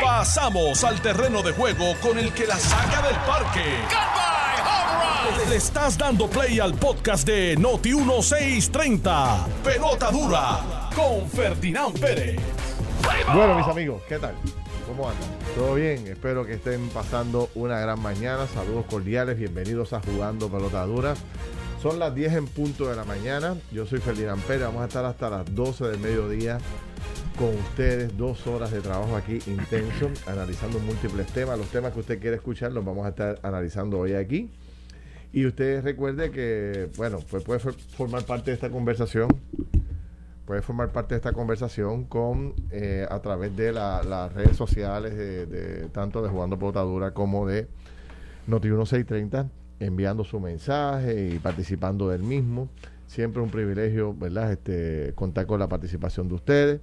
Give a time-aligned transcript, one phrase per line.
[0.00, 3.64] Pasamos al terreno de juego con el que la saca del parque.
[5.48, 9.46] Le estás dando play al podcast de Noti 1630.
[9.64, 12.40] Pelota dura con Ferdinand Pérez.
[13.34, 14.34] Bueno, mis amigos, ¿qué tal?
[14.86, 15.28] ¿Cómo andan?
[15.56, 16.06] ¿Todo bien?
[16.06, 18.46] Espero que estén pasando una gran mañana.
[18.46, 21.14] Saludos cordiales, bienvenidos a Jugando Pelota Dura.
[21.82, 23.56] Son las 10 en punto de la mañana.
[23.72, 24.66] Yo soy Ferdinand Pérez.
[24.66, 26.58] Vamos a estar hasta las 12 del mediodía
[27.38, 28.16] con ustedes.
[28.16, 31.58] Dos horas de trabajo aquí intenso, analizando múltiples temas.
[31.58, 34.50] Los temas que usted quiere escuchar los vamos a estar analizando hoy aquí.
[35.32, 39.28] Y usted recuerde que, bueno, pues puede for- formar parte de esta conversación.
[40.44, 45.16] Puede formar parte de esta conversación con eh, a través de la- las redes sociales
[45.16, 47.66] de, tanto de Jugando Pelotadura como de
[48.48, 49.48] Noti1630,
[49.80, 52.68] enviando su mensaje y participando del mismo.
[53.06, 54.52] Siempre un privilegio, ¿verdad?
[54.52, 56.80] Este, contar con la participación de ustedes.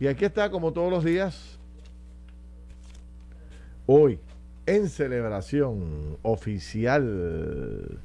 [0.00, 1.58] Y aquí está, como todos los días,
[3.86, 4.18] hoy,
[4.66, 7.98] en celebración oficial,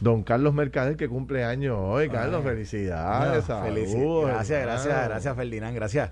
[0.00, 2.08] don Carlos Mercader, que cumple años hoy.
[2.08, 2.50] Carlos, Ay.
[2.52, 3.48] felicidades.
[3.48, 6.10] No, felici- saludos, Gracias, gracias, gracias Ferdinand, gracias.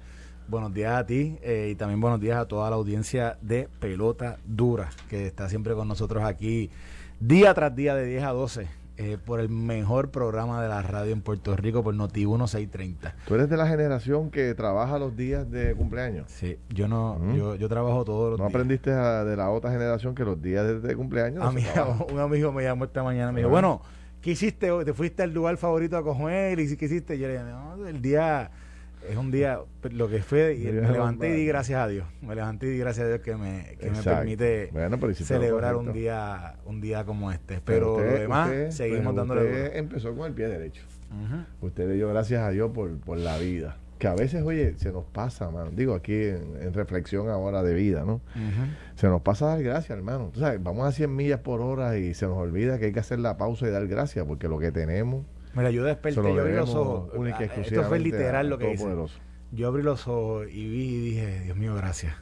[0.49, 4.39] Buenos días a ti eh, y también buenos días a toda la audiencia de Pelota
[4.45, 6.69] Dura, que está siempre con nosotros aquí
[7.21, 8.67] día tras día de 10 a 12
[8.99, 13.15] eh, por el mejor programa de la radio en Puerto Rico por Noti 1630.
[13.27, 16.31] Tú eres de la generación que trabaja los días de cumpleaños.
[16.31, 18.55] Sí, yo no, yo, yo trabajo todos los ¿No días.
[18.55, 21.41] aprendiste a- de la otra generación que los días de, de cumpleaños?
[21.43, 21.63] no A mí,
[22.13, 23.81] un amigo me llamó esta mañana y me dijo, bueno,
[24.21, 24.85] ¿qué hiciste hoy?
[24.85, 26.61] ¿Te fuiste al lugar favorito a coger?
[26.61, 27.19] ¿Y qué hiciste?
[27.19, 28.51] Yo le dije, no, el día
[29.09, 32.07] es un día, lo que fue, y me levanté y di gracias a Dios.
[32.21, 35.77] Me levanté y di gracias a Dios que me, que me permite Bueno, pero celebrar
[35.77, 37.61] un día un día como este.
[37.65, 40.83] Pero, usted- lo demás, usted- seguimos pero dándole usted empezó con el pie derecho.
[41.11, 41.67] Ujú.
[41.67, 43.77] Usted le dio gracias a Dios por, por la vida.
[43.99, 45.71] Que a veces, oye, se nos pasa, mano.
[45.71, 48.21] Digo, aquí en, en reflexión ahora de vida, ¿no?
[48.97, 50.31] Se nos pasa dar gracias, hermano.
[50.35, 52.99] Tú sabes, vamos a 100 millas por hora y se nos olvida que hay que
[52.99, 55.25] hacer la pausa y dar gracias porque lo que tenemos
[55.55, 57.11] Mira, yo desperté, yo abrí los ojos.
[57.41, 58.87] Esto fue literal lo que hice.
[59.51, 62.15] Yo abrí los ojos y vi y dije, Dios mío, gracias.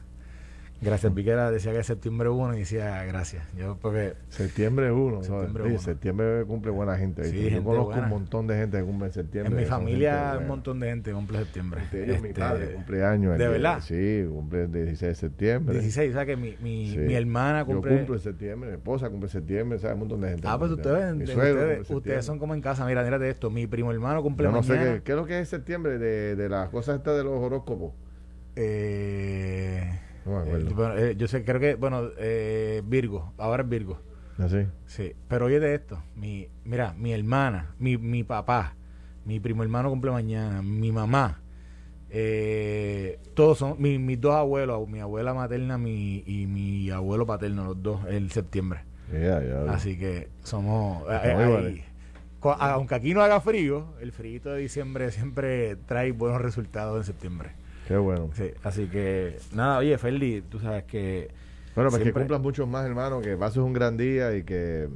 [0.82, 3.44] Gracias, vi que era, decía que es septiembre 1 y decía gracias.
[3.54, 5.78] Yo porque Septiembre 1, Septiembre 1.
[5.78, 7.22] septiembre cumple buena gente.
[7.24, 7.44] Sí, ¿viste?
[7.44, 8.02] Yo gente conozco buena.
[8.04, 9.52] un montón de gente que cumple en septiembre.
[9.54, 11.80] en mi familia gente un montón de gente cumple septiembre.
[11.82, 13.32] Entre ellos mi Este, padre cumpleaños.
[13.34, 13.80] el ¿de verdad?
[13.82, 15.74] Sí, cumple el 16 de septiembre.
[15.80, 16.98] 16, o sea que mi, mi, Sí.
[16.98, 17.90] mi hermana cumple.
[17.92, 19.94] Yo cumplo en septiembre, mi esposa cumple en septiembre, ¿sabes?
[19.94, 20.48] Un montón de gente.
[20.48, 21.14] ah, pues cumple ustedes.
[21.14, 22.86] Mi suegro ustedes, cumple son como en casa.
[22.86, 23.50] Mira, mírate esto.
[23.50, 26.36] Mi primo hermano cumple Yo no sé qué, qué es lo que es septiembre de,
[26.36, 27.92] de las cosas estas de los horóscopos.
[28.56, 29.90] Eh,
[30.26, 30.70] No me acuerdo.
[30.70, 33.32] eh, bueno, eh, yo sé, creo que, bueno, eh, Virgo.
[33.38, 34.00] Ahora es Virgo.
[34.38, 34.66] Así.
[34.86, 38.74] Sí, pero oye de esto, mi, mira, mi hermana, mi, mi papá,
[39.24, 41.40] mi primo hermano cumple mañana, mi mamá,
[42.10, 47.64] eh, todos son, mi- mis dos abuelos, mi abuela materna mi, y mi abuelo paterno,
[47.64, 48.80] los dos, el septiembre.
[49.70, 51.04] Así que somos,
[51.66, 51.84] ahí.
[52.58, 57.50] Aunque aquí no haga frío, el frío de diciembre siempre trae buenos resultados en septiembre.
[57.90, 58.30] Qué bueno.
[58.34, 61.28] Sí, así que, nada, oye, Ferdi, tú sabes que...
[61.74, 64.88] Bueno, pues que cumplas muchos más, hermano, que pases un gran día y que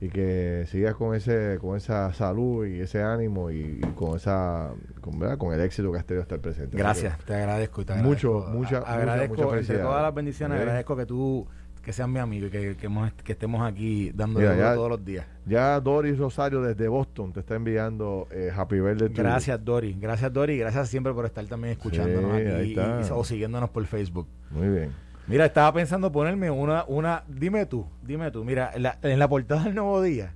[0.00, 4.70] y que sigas con ese con esa salud y ese ánimo y, y con esa
[5.00, 5.38] con, ¿verdad?
[5.38, 6.76] con el éxito que has tenido hasta el presente.
[6.76, 8.58] Gracias, te agradezco y te Mucho, agradezco.
[8.58, 9.82] mucha- A- mucha- agradezco mucha felicidad.
[9.82, 11.46] todas las bendiciones, agradezco que tú
[11.84, 15.26] que seas mi amigo y que, que, hemos- que estemos aquí dando todos los días.
[15.46, 19.08] ya Doris Rosario desde Boston te está enviando eh, Happy Birthday.
[19.10, 22.72] Gracias Dori, gracias Dori, gracias siempre por estar también escuchándonos Sí, aquí
[23.08, 24.26] y- o siguiéndonos por Facebook.
[24.50, 24.90] Muy bien.
[25.26, 29.26] Mira, estaba pensando ponerme una, una, dime tú, dime tú, mira, en la, en la
[29.28, 30.34] portada del Nuevo Día,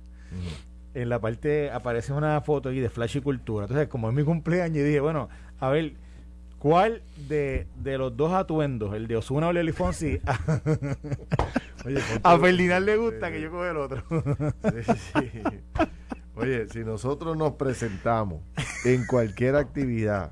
[0.93, 3.65] en la parte aparece una foto aquí de Flash y Cultura.
[3.65, 5.93] Entonces, como es mi cumpleaños, dije, bueno, a ver,
[6.59, 10.39] ¿cuál de, de los dos atuendos, el de Osuna o Lely Fonsi, a,
[11.85, 14.03] Oye, a Ferdinand le gusta Sí, que yo coge el otro?
[14.85, 14.93] sí,
[15.31, 15.41] sí.
[16.35, 18.41] Oye, si nosotros nos presentamos
[18.85, 20.31] en cualquier actividad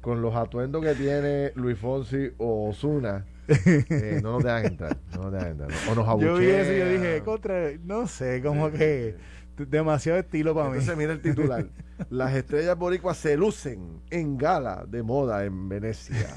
[0.00, 4.96] con los atuendos que tiene Luis Fonsi o Osuna, eh, no nos dejan entrar.
[5.14, 5.70] No nos dejan entrar.
[5.90, 7.02] O nos yo vi eso y yo abuchean.
[7.02, 9.16] dije, contra, no sé, como que
[9.56, 10.72] demasiado estilo para mí.
[10.78, 11.66] Entonces mira el titular.
[12.10, 16.28] Las estrellas boricuas se lucen en gala de moda en Venecia.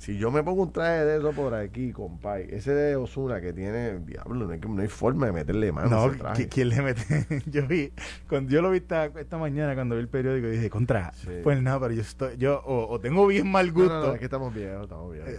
[0.00, 3.52] Si yo me pongo un traje de eso por aquí, compay, ese de Osuna que
[3.52, 6.42] tiene, diablo, no hay, no hay forma de meterle mano a No, ese traje.
[6.44, 7.26] ¿qui- ¿quién le mete?
[7.50, 7.92] yo vi,
[8.26, 11.28] cuando yo lo vi esta, esta mañana cuando vi el periódico, dije, contra, Sí.
[11.42, 13.92] pues nada, pero yo estoy, yo o, o tengo bien mal gusto.
[14.00, 15.32] no, no, es que estamos viejos, estamos viejos.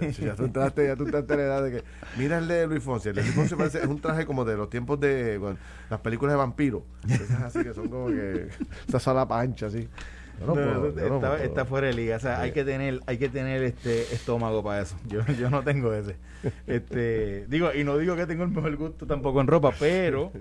[0.00, 1.84] Ya, ya tú entraste, ya tú entraste en la edad de que.
[2.18, 3.10] Mira el de Luis Fonsi.
[3.10, 5.58] El de Luis Fonsi parece, es un traje como de los tiempos de bueno,
[5.90, 6.82] las películas de vampiros.
[7.08, 8.48] Esas así que son como que.
[8.88, 9.88] Esa sala pancha, así.
[11.42, 12.16] Está, fuera de liga.
[12.16, 14.96] O sea, hay que tener, hay que tener este estómago para eso.
[15.06, 16.16] Yo, yo no tengo ese.
[16.66, 20.32] Este, digo, y no digo que tengo el mejor gusto tampoco en ropa, pero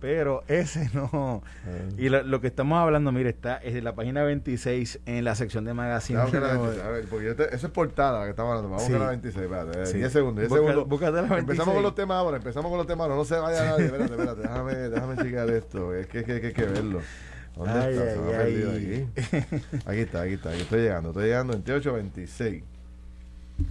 [0.00, 1.42] pero ese no.
[1.66, 1.70] Ah.
[1.96, 5.64] Y lo, que estamos hablando, mire, está es en la página 26 en la sección
[5.64, 6.20] de magazine.
[7.10, 8.76] porque esa es portada que estamos hablando.
[8.76, 10.48] Vamos a la 26, espérate, 10 segundos.
[10.48, 11.38] 10 segundos.
[11.38, 14.42] Empezamos con los temas ahora, empezamos con los temas No se vaya nadie, espérate, espérate,
[14.42, 15.94] déjame, déjame checar esto.
[15.94, 17.00] Es que, hay que verlo.
[17.56, 18.14] ¿Dónde está?
[18.14, 19.06] se me ha perdido aquí.
[19.86, 20.50] Aquí está, aquí está.
[20.50, 22.64] Aquí estoy llegando, estoy llegando 28, 26.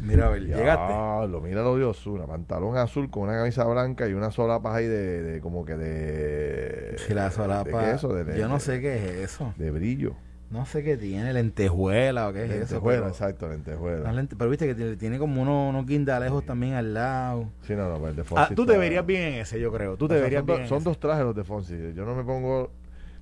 [0.01, 1.27] Mira, a ver, llegaste.
[1.29, 4.85] Lo mira lo de Osuna, pantalón azul con una camisa blanca y una solapa ahí
[4.85, 6.97] de, de como que de.
[6.97, 7.85] Si la solapa.
[7.85, 8.13] ¿de eso?
[8.13, 9.53] De, yo no sé qué es eso.
[9.57, 10.13] De brillo.
[10.49, 12.75] No sé qué tiene, lentejuela o qué es lentejuela, eso.
[12.75, 14.27] Lentejuela, exacto, lentejuela.
[14.37, 17.49] pero viste que tiene, como unos, unos guindalejos también al lado.
[17.63, 18.53] Sí, no, no, pues el de Fonsi.
[18.53, 19.97] Ah, tú te verías bien en ese, yo creo.
[19.97, 20.67] Tú te verías son, bien.
[20.69, 21.75] son dos trajes los de Fonsi.
[21.93, 22.71] Yo no me pongo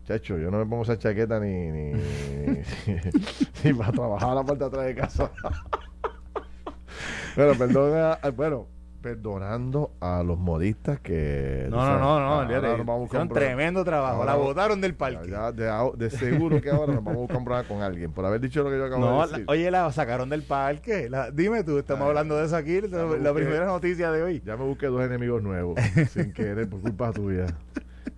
[0.05, 1.93] Chacho, yo no me pongo esa chaqueta ni, ni,
[3.63, 5.31] ni, para trabajar a la puerta atrás de casa.
[7.35, 8.67] bueno, perdona, bueno,
[9.01, 11.65] perdonando a los modistas que...
[11.71, 15.31] No, no, no, no, hicieron tremendo trabajo, la botaron del parque.
[15.55, 18.77] de, seguro que ahora nos vamos a comprar con alguien, por haber dicho lo que
[18.77, 19.45] yo acabo de decir.
[19.47, 21.09] oye, la sacaron del parque.
[21.33, 24.43] dime tú, estamos hablando de eso aquí, la, primera noticia de hoy.
[24.45, 25.79] Ya me busqué dos enemigos nuevos,
[26.11, 27.47] sin querer, por culpa tuya.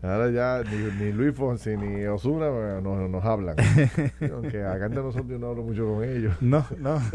[0.01, 3.56] Ahora ya ni, Luis Fonsi ni Osuna nos, nos hablan.
[4.34, 6.36] Aunque acá entre nosotros yo no hablo mucho con ellos.
[6.42, 7.01] No, no.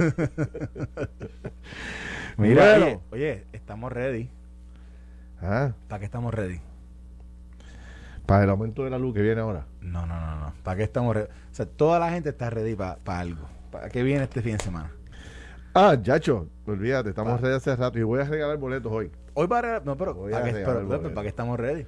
[2.36, 4.30] Mira, oye, estamos ready.
[5.40, 5.72] ¿Ah?
[5.88, 6.60] ¿Para qué estamos ready?
[8.26, 9.66] ¿Para el aumento de la luz que viene ahora?
[9.80, 10.52] No, no, no, no.
[10.62, 11.28] ¿Para qué estamos ready?
[11.28, 13.48] O sea, toda la gente está ready para algo.
[13.70, 14.92] ¿Para qué viene este fin de semana?
[15.74, 19.10] Ah, Yacho, olvídate, estamos ready hace rato y voy a regalar boletos hoy.
[19.34, 19.80] Hoy para.
[19.80, 20.28] No, pero.
[20.30, 21.86] ¿para, qué, ¿para qué estamos ready?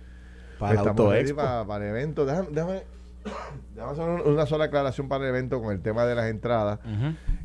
[0.58, 2.26] Para el Para, el evento.
[2.26, 2.82] Déjame, déjame,
[3.80, 6.80] hacer una sola aclaración para el evento con el tema de las entradas.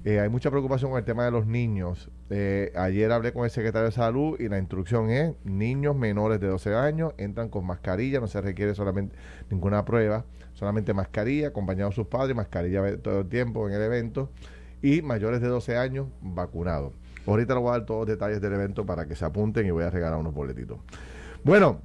[0.06, 2.10] Eh, hay mucha preocupación con el tema de los niños.
[2.30, 6.48] Eh, ayer hablé con el secretario de Salud y la instrucción es niños menores de
[6.48, 9.16] 12 años entran con mascarilla, no se requiere solamente
[9.50, 14.30] ninguna prueba, solamente mascarilla, acompañados sus padres, mascarilla todo el tiempo en el evento
[14.82, 16.94] y mayores de 12 años vacunados.
[17.26, 19.72] Ahorita les voy a dar todos los detalles del evento para que se apunten y
[19.72, 20.80] voy a regalar unos boletitos.
[21.44, 21.82] Bueno,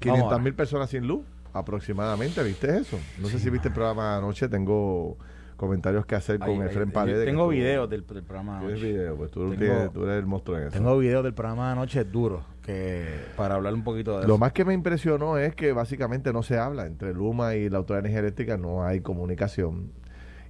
[0.00, 2.98] 500 mil personas sin luz, aproximadamente, ¿viste eso?
[3.18, 5.16] No sé si viste el programa anoche, tengo
[5.56, 7.24] comentarios que hacer con Efren Paredes.
[7.24, 8.92] Tengo videos del, programa de anoche.
[8.92, 9.16] video?
[9.16, 10.72] Pues tú, eres el monstruo en eso.
[10.72, 13.06] Tengo videos del programa de anoche duro, que
[13.36, 14.28] para hablar un poquito de eso.
[14.28, 16.86] Lo más que me impresionó es que básicamente no se habla.
[16.86, 19.92] Entre Luma y la Autoridad de Energía Eléctrica no hay comunicación.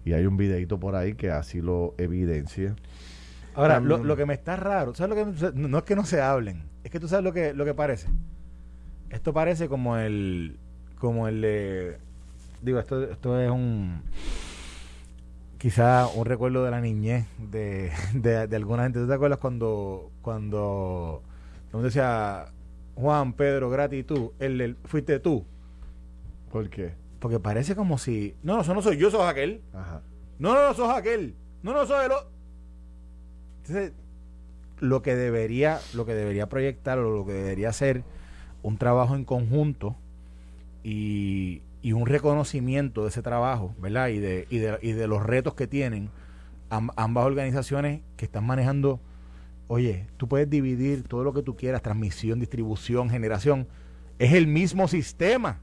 [0.04, 2.74] Y hay un videito por ahí que así lo evidencia.
[3.54, 6.20] Ahora, lo, lo, que me está raro, ¿sabes lo que no es que no se
[6.20, 8.08] hablen, es que tú sabes lo que, lo que parece.
[9.14, 10.58] Esto parece como el.
[10.98, 11.98] Como el de.
[12.62, 14.02] Digo, esto, esto es un.
[15.58, 18.98] Quizá un recuerdo de la niñez de, de, alguna gente.
[18.98, 20.10] ¿Tú te acuerdas cuando.
[20.20, 21.22] Cuando.
[21.70, 22.46] Como decía
[22.96, 24.32] Juan, Pedro, gratitud.
[24.40, 25.46] El, fuiste tú.
[26.50, 26.94] ¿Por qué?
[27.20, 28.34] Porque parece como si.
[28.42, 29.62] No, no, eso no soy yo, sos aquel.
[29.72, 30.02] Ajá.
[30.40, 31.36] No, no, no, sos aquel.
[31.62, 32.12] No, no, soy el
[33.58, 33.92] Entonces,
[34.80, 38.02] lo que debería, lo que debería proyectar o lo que debería hacer
[38.64, 39.94] un trabajo en conjunto
[40.82, 44.08] y, un reconocimiento de ese trabajo, ¿verdad?
[44.08, 46.08] Y de, y de, y de los retos que tienen
[46.70, 49.00] ambas organizaciones que están manejando.
[49.68, 53.68] Oye, tú puedes dividir todo lo que tú quieras, transmisión, distribución, generación.
[54.18, 55.60] Es el mismo sistema.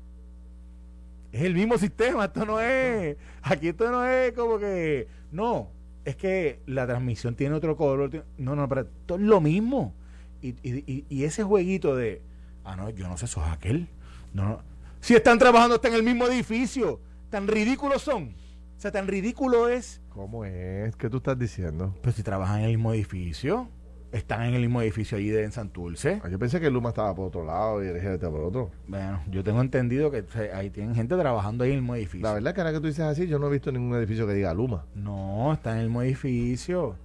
[1.32, 2.26] Es el mismo sistema.
[2.26, 3.18] Esto no es.
[3.42, 5.08] Aquí esto no es como que.
[5.32, 5.70] No.
[6.06, 8.26] Es que la transmisión tiene otro color.
[8.38, 9.96] No, no, pero esto es lo mismo.
[10.42, 12.22] Y, y, y ese jueguito de
[12.64, 13.90] Ah, no, yo no sé, sos aquel.
[14.34, 14.64] No, no.
[15.00, 17.00] Si están trabajando, están en el mismo edificio.
[17.30, 18.36] Tan ridículos son.
[18.78, 20.02] O sea, tan ridículo es.
[20.10, 20.96] ¿Cómo es?
[20.96, 21.96] ¿Qué tú estás diciendo?
[22.02, 23.70] Pues si trabajan en el mismo edificio.
[24.12, 26.20] Están en el mismo edificio allí de en Santurce.
[26.22, 28.70] Ah, yo pensé que Luma estaba por otro lado y el GT por otro.
[28.86, 32.28] Bueno, yo tengo entendido que ahí tienen gente trabajando ahí en el mismo edificio.
[32.28, 34.28] La verdad es que ahora que tú dices así, yo no he visto ningún edificio
[34.28, 34.86] que diga Luma.
[34.96, 36.98] No, está en el mismo edificio.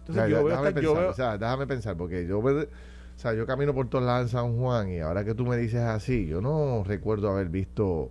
[0.00, 2.40] Entonces, yo, déjame pensar, o sea, déjame pensar, porque yo
[3.16, 5.56] o sea, yo camino por todos lados en San Juan y ahora que tú me
[5.56, 8.10] dices así, yo no recuerdo haber visto,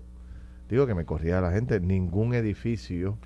[0.69, 3.17] digo que me corría la gente, ningún edificio.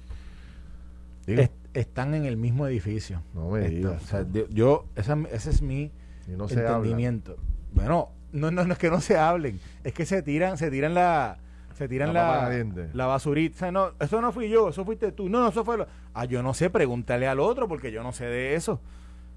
[1.74, 3.22] están en el mismo edificio.
[3.34, 4.04] No me digas.
[4.04, 5.92] O sea, yo, ese es mi
[6.28, 7.38] entendimiento.
[7.74, 10.94] Bueno, no, no, no es que no se hablen, es que se tiran, se tiran
[10.94, 11.38] la,
[11.76, 12.50] se tiran la,
[12.94, 13.72] la, basurita.
[13.72, 15.30] no, eso no fui yo, eso fuiste tú.
[15.30, 15.88] No, no, eso fue lo.
[16.14, 18.80] Ah, yo no sé, pregúntale al otro porque yo no sé de eso.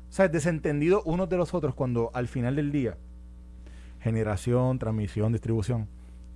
[0.08, 2.96] O sea, desentendido unos de los otros cuando al final del día,
[4.00, 5.88] generación, transmisión, distribución,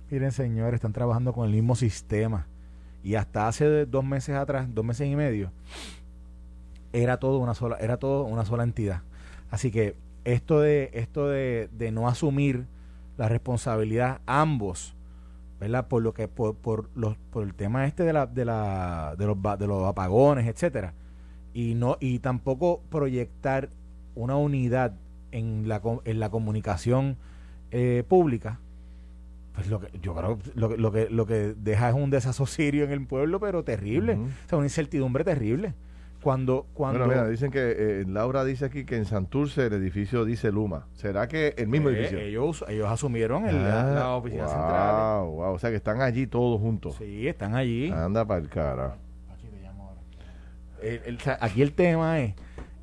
[0.09, 2.47] miren señores, están trabajando con el mismo sistema.
[3.03, 5.51] Y hasta hace dos meses atrás, dos meses y medio,
[6.93, 9.01] era todo una sola, era todo una sola entidad.
[9.49, 12.65] Así que esto de, esto de, de no asumir
[13.17, 14.95] la responsabilidad ambos,
[15.59, 15.87] ¿verdad?
[15.87, 19.25] Por lo que, por, por, los, por el tema este de la, de la, de
[19.25, 20.93] los, de los apagones, etcétera.
[21.53, 23.69] Y no, y tampoco proyectar
[24.15, 24.93] una unidad
[25.31, 27.17] en la, en la comunicación
[27.71, 28.59] eh, pública,
[29.55, 32.83] pues lo que yo creo lo que, lo que lo que deja es un desasosirio
[32.85, 35.73] en el pueblo, pero terrible, o sea, una incertidumbre terrible.
[36.21, 40.23] Cuando, cuando bueno, mira, dicen que eh, Laura dice aquí que en Santurce el edificio
[40.23, 40.87] dice Luma.
[40.93, 42.17] ¿Será que el mismo eh, edificio?
[42.17, 45.25] Ellos, ellos asumieron el, la, la, Ah, oficina wow, central.
[45.25, 46.95] Wow, o sea que están allí todos juntos.
[46.97, 47.91] Sí, están allí.
[47.91, 48.95] Anda para el cara.
[50.83, 52.35] El- aquí el tema es,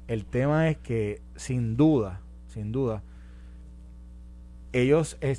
[0.09, 3.03] el tema es que sin duda, sin duda,
[4.73, 5.37] ellos eh,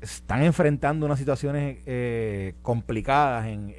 [0.00, 3.74] están enfrentando unas situaciones eh, complicadas en,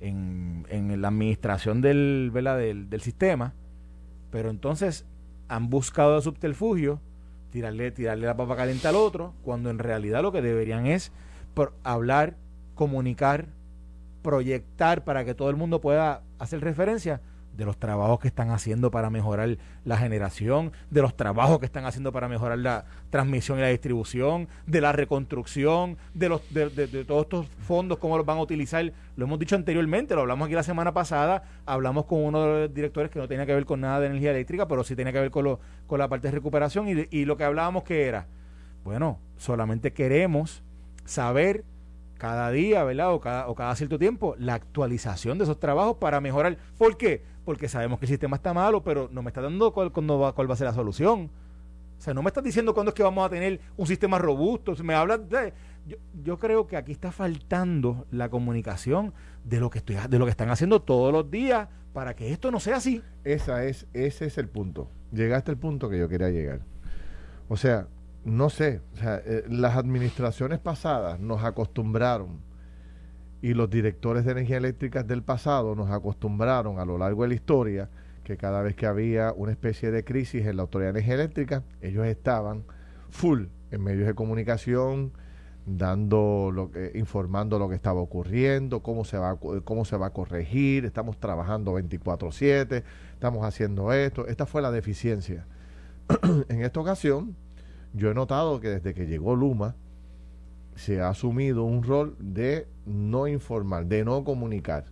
[0.00, 3.54] en, en- la administración del, del, sistema,
[4.30, 5.06] pero entonces
[5.48, 7.00] han buscado el subterfugio,
[7.50, 11.12] tirarle, tirarle la papa caliente al otro, cuando en realidad lo que deberían es
[11.54, 12.36] por hablar,
[12.74, 13.46] comunicar,
[14.28, 17.22] proyectar para que todo el mundo pueda hacer referencia
[17.56, 19.56] de los trabajos que están haciendo para mejorar
[19.86, 24.46] la generación, de los trabajos que están haciendo para mejorar la transmisión y la distribución,
[24.66, 26.68] de la reconstrucción, de los de,
[27.06, 28.92] todos estos fondos, cómo los van a utilizar.
[29.16, 32.74] Lo hemos dicho anteriormente, lo hablamos aquí la semana pasada, hablamos con uno de los
[32.74, 35.20] directores que no tenía que ver con nada de energía eléctrica, pero sí tenía que
[35.20, 38.26] ver con, lo, con la parte de recuperación y, y lo que hablábamos que era,
[38.84, 40.62] bueno, solamente queremos
[41.06, 41.64] saber
[42.18, 43.12] cada día, ¿verdad?
[43.14, 46.58] O cada, o cada cierto tiempo, la actualización de esos trabajos para mejorar.
[46.76, 47.24] ¿Por qué?
[47.44, 50.34] Porque sabemos que el sistema está malo, pero no me está dando cuál, cuándo va,
[50.34, 51.30] cuál va a ser la solución.
[51.98, 54.74] O sea, no me estás diciendo cuándo es que vamos a tener un sistema robusto.
[54.84, 55.52] Me hablas de,
[55.86, 60.24] yo, yo creo que aquí está faltando la comunicación de lo que estoy, de lo
[60.24, 63.02] que están haciendo todos los días para que esto no sea así.
[63.24, 64.90] Esa es, ese es el punto.
[65.12, 66.60] Llegaste al punto que yo quería llegar.
[67.48, 67.88] O sea,
[68.24, 72.40] no sé, o sea, eh, las administraciones pasadas nos acostumbraron
[73.40, 77.34] y los directores de energía eléctrica del pasado nos acostumbraron a lo largo de la
[77.34, 77.90] historia
[78.24, 81.62] que cada vez que había una especie de crisis en la autoridad de energía eléctrica,
[81.80, 82.64] ellos estaban
[83.08, 85.12] full en medios de comunicación,
[85.64, 90.12] dando lo que, informando lo que estaba ocurriendo, cómo se va cómo se va a
[90.12, 95.46] corregir, estamos trabajando 24/7, estamos haciendo esto, esta fue la deficiencia.
[96.48, 97.36] en esta ocasión,
[97.92, 99.76] yo he notado que desde que llegó Luma
[100.74, 104.84] se ha asumido un rol de no informar, de no comunicar.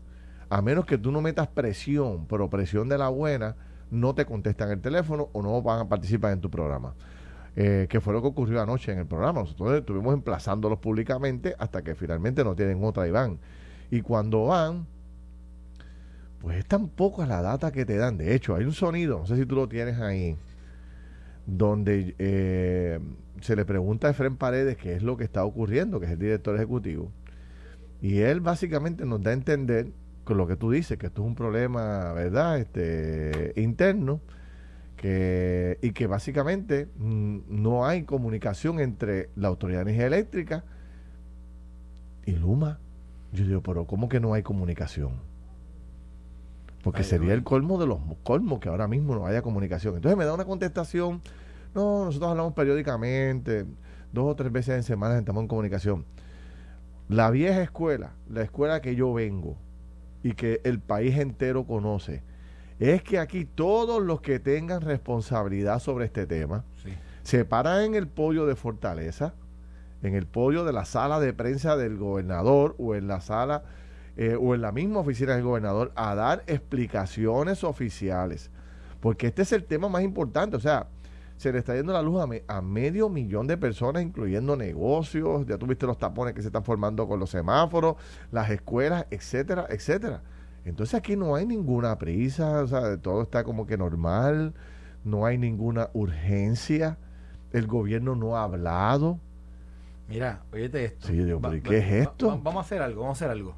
[0.49, 3.57] A menos que tú no metas presión, pero presión de la buena,
[3.91, 6.95] no te contestan el teléfono o no van a participar en tu programa.
[7.59, 9.41] Eh, que fue lo que ocurrió anoche en el programa.
[9.41, 13.39] Nosotros estuvimos emplazándolos públicamente hasta que finalmente no tienen otra y van.
[13.91, 14.87] Y cuando van,
[16.41, 18.19] pues es tan poca la data que te dan.
[18.19, 20.37] De hecho, hay un sonido, no sé si tú lo tienes ahí,
[21.47, 22.99] donde eh,
[23.41, 26.19] se le pregunta a Efren Paredes qué es lo que está ocurriendo, que es el
[26.19, 27.11] director ejecutivo.
[28.03, 29.93] Y él básicamente nos da a entender
[30.25, 32.59] con lo que tú dices, que esto es un problema, ¿verdad?
[32.59, 34.21] Este, interno,
[34.97, 40.65] que, y que básicamente mm, no hay comunicación entre la Autoridad de Energía Eléctrica
[42.25, 42.81] y Luma.
[43.33, 45.13] Yo digo, pero ¿cómo que no hay comunicación?
[46.87, 49.97] Porque Ay, sería el colmo de los colmos que ahora mismo no haya comunicación.
[49.97, 51.21] Entonces me da una contestación,
[51.75, 53.67] no, nosotros hablamos periódicamente,
[54.13, 56.05] dos o tres veces en semana estamos en comunicación.
[57.09, 59.57] La vieja escuela, la escuela que yo vengo
[60.23, 62.23] y que el país entero conoce,
[62.79, 66.65] es que aquí todos los que tengan responsabilidad sobre este tema
[67.25, 69.35] se paran en el podio de Fortaleza,
[70.05, 73.65] en el podio de la sala de prensa del gobernador o en la sala
[74.17, 78.51] eh, o en la misma oficina del gobernador a dar explicaciones oficiales.
[79.01, 80.57] Porque este es el tema más importante.
[80.57, 80.87] O sea,
[81.37, 85.45] se le está yendo la luz a, me- a medio millón de personas, incluyendo negocios.
[85.47, 87.97] Ya tuviste los tapones que se están formando con los semáforos,
[88.33, 90.23] las escuelas, etcétera, etcétera.
[90.65, 94.55] Entonces aquí no hay ninguna prisa, o sea, todo está como que normal,
[95.05, 96.99] no hay ninguna urgencia,
[97.53, 99.21] el gobierno no ha hablado.
[100.09, 101.07] Mira, óyete esto.
[101.09, 102.29] Sí, digo, Va- pero ¿y va- qué es esto?
[102.29, 103.55] va- vamos a hacer algo, vamos a hacer algo.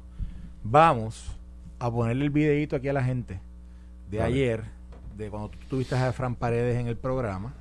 [0.63, 1.35] Vamos
[1.79, 3.39] a ponerle el videito aquí a la gente
[4.09, 4.63] de ayer,
[5.15, 7.53] de cuando tú tuviste a Fran Paredes en el programa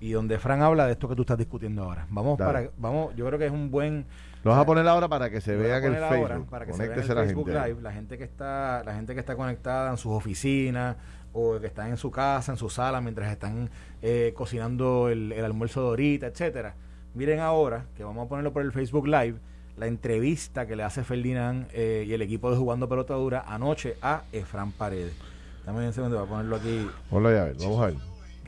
[0.00, 2.06] y donde Fran habla de esto que tú estás discutiendo ahora.
[2.10, 2.52] Vamos Dale.
[2.52, 4.04] para vamos, yo creo que es un buen
[4.44, 6.50] Lo vas a poner ahora para que se vea en el poner ahora Facebook.
[6.50, 7.68] para que se vea en el la Facebook gente.
[7.68, 10.96] Live, la gente que está la gente que está conectada en sus oficinas
[11.32, 13.70] o que están en su casa, en su sala mientras están
[14.02, 16.74] eh, cocinando el, el almuerzo de ahorita, etcétera.
[17.14, 19.36] Miren ahora que vamos a ponerlo por el Facebook Live
[19.78, 23.96] la entrevista que le hace Ferdinand eh, y el equipo de Jugando Pelota Dura anoche
[24.02, 25.14] a Efran Paredes.
[25.64, 26.88] También un segundo, voy a ponerlo aquí.
[27.10, 27.94] Hola, ya ver, vamos a ver.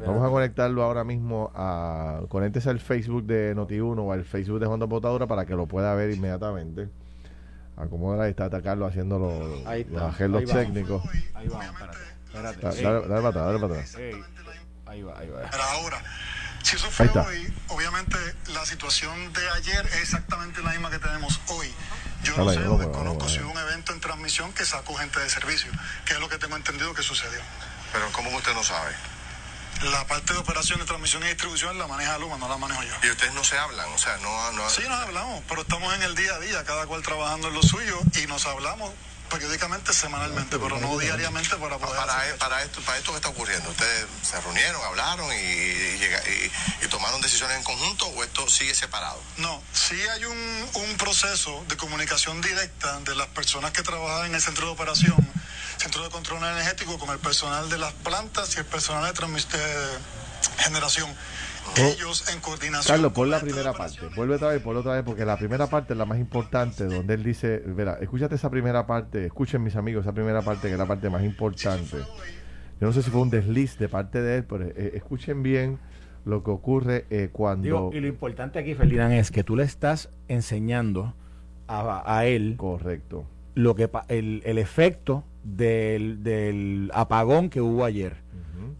[0.06, 2.22] Vamos a conectarlo ahora mismo a.
[2.30, 5.66] Conéctese al Facebook de Noti1 o al Facebook de Jugando Pelota Dura para que lo
[5.66, 6.88] pueda ver inmediatamente.
[7.76, 10.50] Acomodar ahí, está atacarlo haciendo los, Ahí está, los vamos.
[10.52, 11.02] técnicos.
[11.34, 11.98] Ahí vamos, espérate.
[12.26, 12.60] espérate.
[12.60, 13.94] Da- Ey, Dale, dale para atrás, dale para atrás.
[13.98, 14.12] ey.
[14.90, 15.48] Ahí va, ahí va.
[15.48, 16.02] Pero ahora,
[16.64, 18.16] si eso fue hoy, obviamente
[18.48, 21.72] la situación de ayer es exactamente la misma que tenemos hoy.
[22.24, 25.30] Yo no ahí, sé, desconozco si hubo un evento en transmisión que sacó gente de
[25.30, 25.70] servicio,
[26.04, 27.40] que es lo que tengo entendido que sucedió.
[27.92, 28.92] Pero ¿cómo usted no sabe?
[29.92, 32.94] La parte de operación de transmisión y distribución la maneja Luma, no la manejo yo.
[33.04, 34.52] Y ustedes no se hablan, o sea, no...
[34.52, 37.54] no Sí, nos hablamos, pero estamos en el día a día, cada cual trabajando en
[37.54, 38.92] lo suyo y nos hablamos
[39.30, 41.96] periódicamente, semanalmente, pero no diariamente para poder...
[41.96, 46.04] para, hacer- para esto para esto que está ocurriendo, ¿ustedes se reunieron, hablaron y, y
[46.04, 46.52] y-
[46.84, 49.22] y tomaron decisiones en conjunto o esto sigue separado?
[49.38, 54.34] No, sí hay un, un proceso de comunicación directa de las personas que trabajan en
[54.34, 55.16] el centro de operación,
[55.78, 59.98] centro de control energético, con el personal de las plantas y el personal de de
[60.58, 61.16] generación.
[61.76, 62.94] Ellos en coordinación.
[62.96, 63.98] Carlos, pon la primera parte.
[64.16, 67.14] Vuelve otra vez, ponla otra vez, porque la primera parte es la más importante, donde
[67.14, 70.78] él dice, verá, escúchate esa primera parte, escuchen mis amigos, esa primera parte que es
[70.78, 71.96] la parte más importante.
[72.80, 75.78] Yo no sé si fue un desliz de parte de él, pero eh, escuchen bien
[76.24, 77.62] lo que ocurre eh, cuando...
[77.64, 81.14] Digo, y lo importante aquí, Ferdinand, es que tú le estás enseñando
[81.66, 83.24] a, a él Correcto.
[83.54, 88.16] lo que pa- el, el efecto del, del apagón que hubo ayer,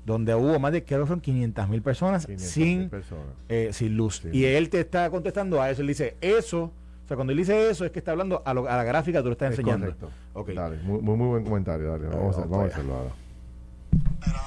[0.05, 3.27] Donde hubo más de creo que fueron 500 mil personas 500.000 sin, personas.
[3.49, 4.23] eh, sin luz.
[4.33, 5.81] Y él te está contestando a eso.
[5.83, 6.73] Él dice, eso, o
[7.09, 9.23] sea, cuando él dice eso, es que está hablando a, lo- a la gráfica que
[9.23, 9.87] tú le estás Es enseñando.
[9.87, 10.11] correcto.
[10.55, 12.07] Dale, muy, muy, buen comentario, dale.
[12.07, 13.11] Vamos, a, vamos a hacerlo ahora.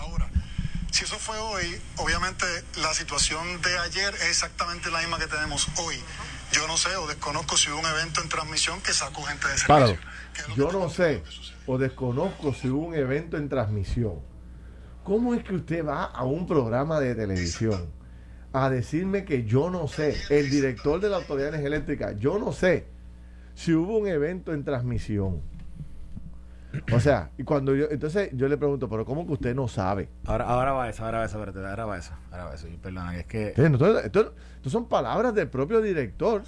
[0.02, 0.30] Ahora.
[0.92, 1.66] Si eso fue hoy,
[1.98, 2.46] obviamente
[2.82, 5.96] la situación de ayer es exactamente la misma que tenemos hoy.
[6.52, 9.58] Yo no sé o desconozco si hubo un evento en transmisión que sacó gente de
[9.58, 9.68] servicio.
[9.68, 9.98] Páralo.
[10.50, 11.24] lo Yo no sé
[11.66, 14.20] o desconozco si hubo un evento en transmisión.
[15.04, 17.90] ¿Cómo es que usted va a un programa de televisión
[18.54, 22.38] a decirme que yo no sé, el director de la Autoridad de Energía Eléctrica, yo
[22.40, 22.86] no sé
[23.56, 25.42] si hubo un evento en transmisión?
[26.92, 30.10] O sea, y cuando yo, entonces yo le pregunto, pero ¿cómo que usted no sabe?
[30.26, 32.68] Ahora, ahora va eso, ahora va eso, espérate, ahora va eso, ahora va eso.
[32.68, 33.62] Y Perdona, que es que...
[33.62, 36.44] Entonces, Esto, esto- esto son palabras del propio director.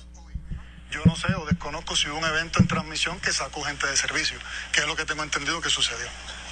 [0.92, 3.96] Yo no sé o desconozco si hubo un evento en transmisión que sacó gente de
[3.98, 4.38] servicio,
[4.74, 6.08] que es lo que tengo entendido que sucedió.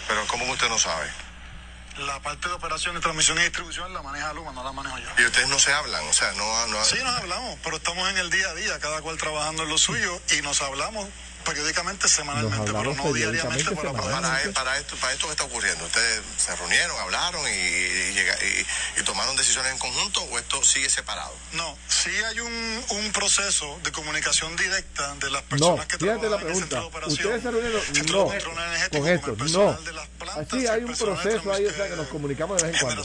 [0.08, 1.08] Pero ¿cómo usted no sabe?
[1.98, 5.08] La parte de operación de transmisión y distribución la maneja Luma, no la manejo yo.
[5.18, 6.68] Y ustedes no se hablan, o sea, no...
[6.68, 9.70] no Sí, nos hablamos, pero estamos en el día a día, cada cual trabajando en
[9.70, 11.08] lo suyo y nos hablamos
[11.44, 16.22] periódicamente, semanalmente, pero no diariamente para poder para, esto para esto que está ocurriendo, ¿ustedes
[16.38, 20.90] se reunieron, hablaron y, y llega- y- y tomaron decisiones en conjunto o esto sigue
[20.90, 21.34] separado?
[21.54, 26.30] No, sí hay un, un proceso de comunicación directa de las No, personas que fíjate
[26.30, 26.80] la trabajan en el centro pregunta.
[26.80, 27.34] de operación.
[27.34, 27.82] ¿Ustedes se reunieron?
[27.82, 29.82] No, de control energético, con esto, el personal no.
[29.82, 32.76] de las plantas Así hay un proceso ahí, o sea, que nos comunicamos de vez
[32.76, 33.04] en cuando.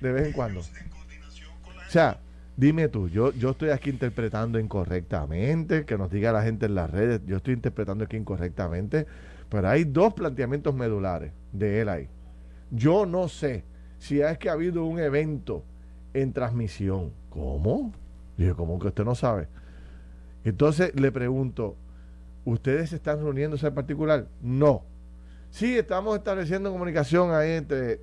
[0.00, 0.60] De vez en cuando.
[0.60, 2.18] O sea,
[2.56, 6.90] dime tú, yo, yo estoy aquí interpretando incorrectamente, que nos diga la gente en las
[6.90, 9.06] redes, yo estoy interpretando aquí incorrectamente,
[9.48, 12.08] pero hay dos planteamientos medulares de él ahí.
[12.70, 13.64] Yo no sé
[13.98, 15.64] si es que ha habido un evento
[16.14, 17.12] en transmisión.
[17.30, 17.92] ¿Cómo?
[18.36, 19.48] Dije, ¿cómo que usted no sabe?
[20.44, 21.76] Entonces le pregunto,
[22.44, 24.28] ¿ustedes están reuniéndose en particular?
[24.40, 24.84] No.
[25.50, 28.00] Sí, estamos estableciendo comunicación ahí entre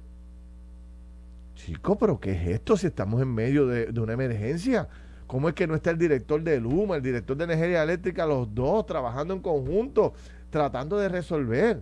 [1.55, 4.87] Chico, pero ¿qué es esto si estamos en medio de, de una emergencia?
[5.27, 8.53] ¿Cómo es que no está el director de Luma, el director de energía eléctrica, los
[8.53, 10.13] dos trabajando en conjunto,
[10.49, 11.81] tratando de resolver?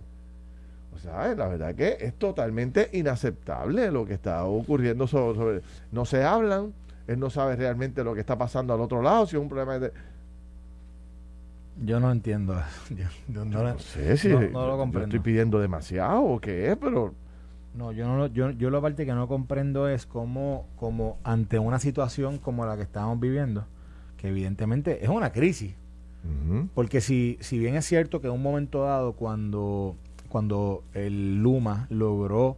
[0.94, 6.04] O sea, la verdad que es totalmente inaceptable lo que está ocurriendo sobre, sobre- No
[6.04, 6.72] se hablan,
[7.06, 9.78] él no sabe realmente lo que está pasando al otro lado, si es un problema
[9.78, 9.92] de...
[11.84, 12.54] Yo no entiendo.
[12.90, 15.06] Yo, yo no, No sé si no- lo comprendo.
[15.06, 17.14] estoy pidiendo demasiado o qué es, pero...
[17.74, 21.58] No, yo no, lo- yo, yo la parte que no comprendo es cómo, cómo ante
[21.58, 23.64] una situación como la que estamos viviendo,
[24.18, 25.74] que evidentemente es una crisis,
[26.74, 29.96] porque si, si bien es cierto que en un momento dado cuando,
[30.28, 32.56] cuando el Luma logró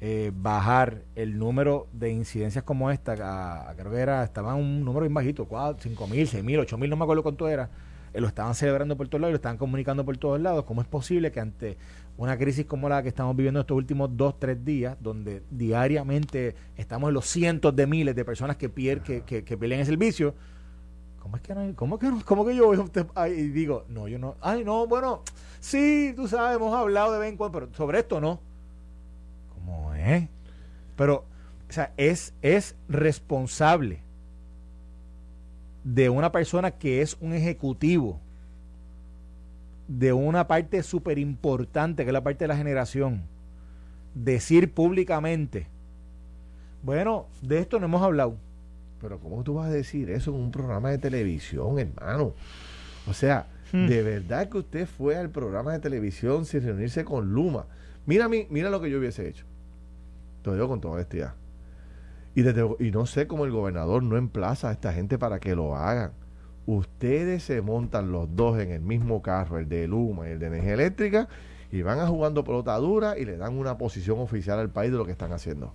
[0.00, 4.60] eh, bajar el número de incidencias como esta, a- a- creo que era, estaba en
[4.62, 5.48] un número bien bajito,
[5.80, 7.70] 5 mil, 6 mil, 8 mil, no me acuerdo cuánto era,
[8.12, 10.86] eh, lo estaban celebrando por todos lados, lo estaban comunicando por todos lados, ¿cómo es
[10.88, 11.76] posible que ante
[12.16, 17.08] una crisis como la que estamos viviendo estos últimos dos, tres días, donde diariamente estamos
[17.08, 20.34] en los cientos de miles de personas que, pier, que, pierden el servicio,
[21.20, 21.76] ¿Cómo es que no?
[21.76, 22.10] ¿Cómo que?
[22.24, 25.22] ¿Cómo que yo voy a usted y digo, no, yo no, ay, no, bueno,
[25.60, 28.40] sí, tú sabes, hemos hablado de vez en cuando, pero sobre esto no.
[29.54, 30.28] ¿Cómo es?
[30.96, 31.24] Pero,
[31.68, 34.02] o sea, es, es responsable
[35.84, 38.20] de una persona que es un ejecutivo
[39.98, 43.22] de una parte súper importante, que es la parte de la generación,
[44.14, 45.66] decir públicamente,
[46.82, 48.36] bueno, de esto no hemos hablado.
[49.00, 52.34] Pero ¿cómo tú vas a decir eso en un programa de televisión, hermano?
[53.08, 53.86] O sea, hmm.
[53.86, 57.66] de verdad que usted fue al programa de televisión sin reunirse con Luma.
[58.06, 59.44] Mira, mí, mira lo que yo hubiese hecho.
[60.42, 61.34] Te lo digo con toda honestidad.
[62.34, 65.76] Y, y no sé cómo el gobernador no emplaza a esta gente para que lo
[65.76, 66.12] hagan.
[66.66, 70.46] Ustedes se montan los dos en el mismo carro, el de Luma y el de
[70.46, 71.28] energía eléctrica,
[71.72, 74.98] y van a jugando pelota dura y le dan una posición oficial al país de
[74.98, 75.74] lo que están haciendo.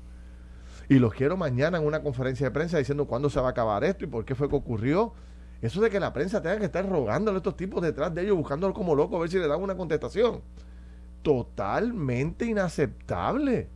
[0.90, 3.84] Y los quiero mañana en una conferencia de prensa diciendo cuándo se va a acabar
[3.84, 5.14] esto y por qué fue que ocurrió.
[5.62, 8.38] Eso de que la prensa tenga que estar rogándole a estos tipos detrás de ellos,
[8.38, 10.42] buscándolo como loco a ver si le dan una contestación.
[11.24, 13.68] Totalmente inaceptable.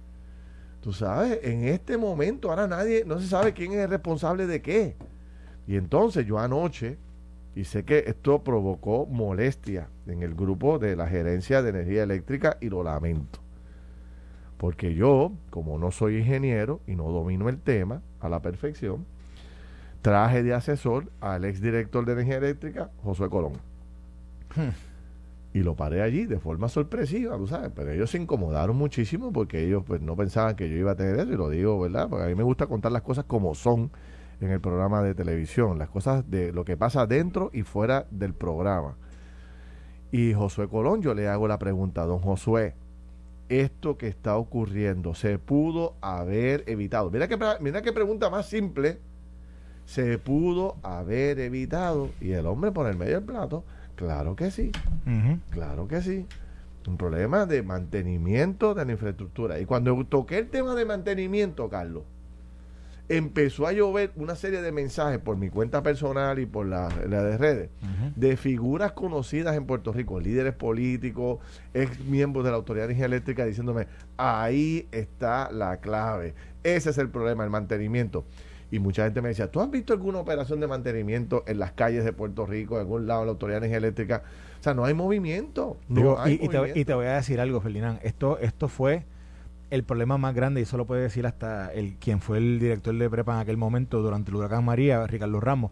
[0.80, 4.62] Tú sabes, en este momento ahora nadie, no se sabe quién es el responsable de
[4.62, 4.96] qué.
[5.72, 6.98] Y entonces yo anoche,
[7.56, 12.58] y sé que esto provocó molestia en el grupo de la gerencia de energía eléctrica
[12.60, 13.40] y lo lamento.
[14.58, 19.06] Porque yo, como no soy ingeniero y no domino el tema a la perfección,
[20.02, 23.54] traje de asesor al exdirector de energía eléctrica, Josué Colón.
[24.54, 24.72] Hmm.
[25.54, 29.66] Y lo paré allí de forma sorpresiva, tú sabes, pero ellos se incomodaron muchísimo porque
[29.66, 32.10] ellos pues no pensaban que yo iba a tener eso y lo digo, ¿verdad?
[32.10, 33.90] Porque a mí me gusta contar las cosas como son
[34.42, 38.34] en el programa de televisión, las cosas de lo que pasa dentro y fuera del
[38.34, 38.96] programa.
[40.12, 42.76] Y Josué Colón, yo le hago la pregunta, don Josué,
[43.50, 47.12] esto que está ocurriendo se pudo haber evitado.
[47.12, 49.00] Mira que, mira qué pregunta más simple.
[49.86, 52.10] Se pudo haber evitado.
[52.22, 53.64] Y el hombre por el medio del plato,
[53.96, 54.72] claro que sí.
[55.50, 56.26] Claro que sí.
[56.88, 59.60] Un problema de mantenimiento de la infraestructura.
[59.60, 62.04] Y cuando toqué el tema de mantenimiento, Carlos,
[63.18, 67.38] empezó a llover una serie de mensajes por mi cuenta personal y por la, de
[67.38, 67.70] redes
[68.16, 71.40] de figuras conocidas en Puerto Rico, líderes políticos,
[71.74, 76.36] ex miembros de la Autoridad de Energía Eléctrica, diciéndome, ahí está la clave.
[76.64, 78.26] Ese es el problema, el mantenimiento.
[78.72, 82.06] Y mucha gente me decía, ¿tú has visto alguna operación de mantenimiento en las calles
[82.06, 84.24] de Puerto Rico, en algún lado de la Autoridad de Energía Eléctrica?
[84.60, 85.78] O sea, no hay movimiento.
[85.90, 86.48] y,
[86.86, 88.00] Te, voy a decir algo, Ferdinand.
[88.04, 89.04] Esto, esto fue
[89.72, 92.96] el problema más grande, y eso lo puede decir hasta el quien fue el director
[92.96, 95.72] de prepa en aquel momento durante el huracán María, Ricardo Ramos,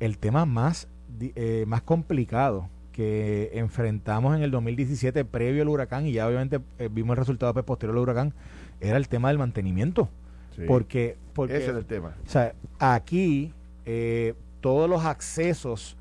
[0.00, 0.88] el tema más,
[1.20, 6.88] eh, más complicado que enfrentamos en el 2017 previo al huracán y ya obviamente eh,
[6.90, 8.34] vimos el resultado pues, posterior al huracán,
[8.80, 10.08] era el tema del mantenimiento.
[10.68, 12.14] Porque, porque ese es el tema.
[12.24, 13.52] O sea, aquí
[13.84, 15.96] eh, todos los accesos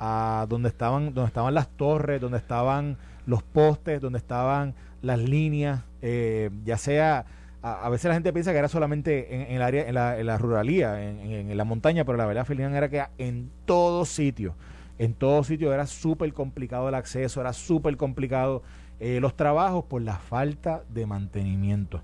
[0.00, 5.82] a donde estaban, donde estaban las torres, donde estaban los postes, donde estaban las líneas,
[6.00, 7.26] eh, ya sea,
[7.60, 9.94] a, veces la gente piensa que era solamente en, el área, en
[10.26, 14.54] la, ruralía, en, la montaña, pero la verdad, Ferdinand, era que en todo sitio,
[14.98, 18.62] en todo sitio era súper complicado el acceso, era súper complicado
[19.00, 22.00] eh, los trabajos por la falta de mantenimiento.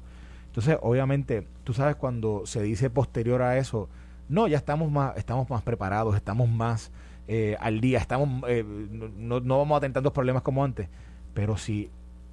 [0.47, 3.89] Entonces, obviamente, tú sabes cuando se dice posterior a eso,
[4.29, 6.91] no, ya estamos más, estamos más preparados, estamos más
[7.29, 10.89] eh, al día, estamos, no, no, vamos a tener tantos problemas como antes.
[11.35, 11.91] Pero si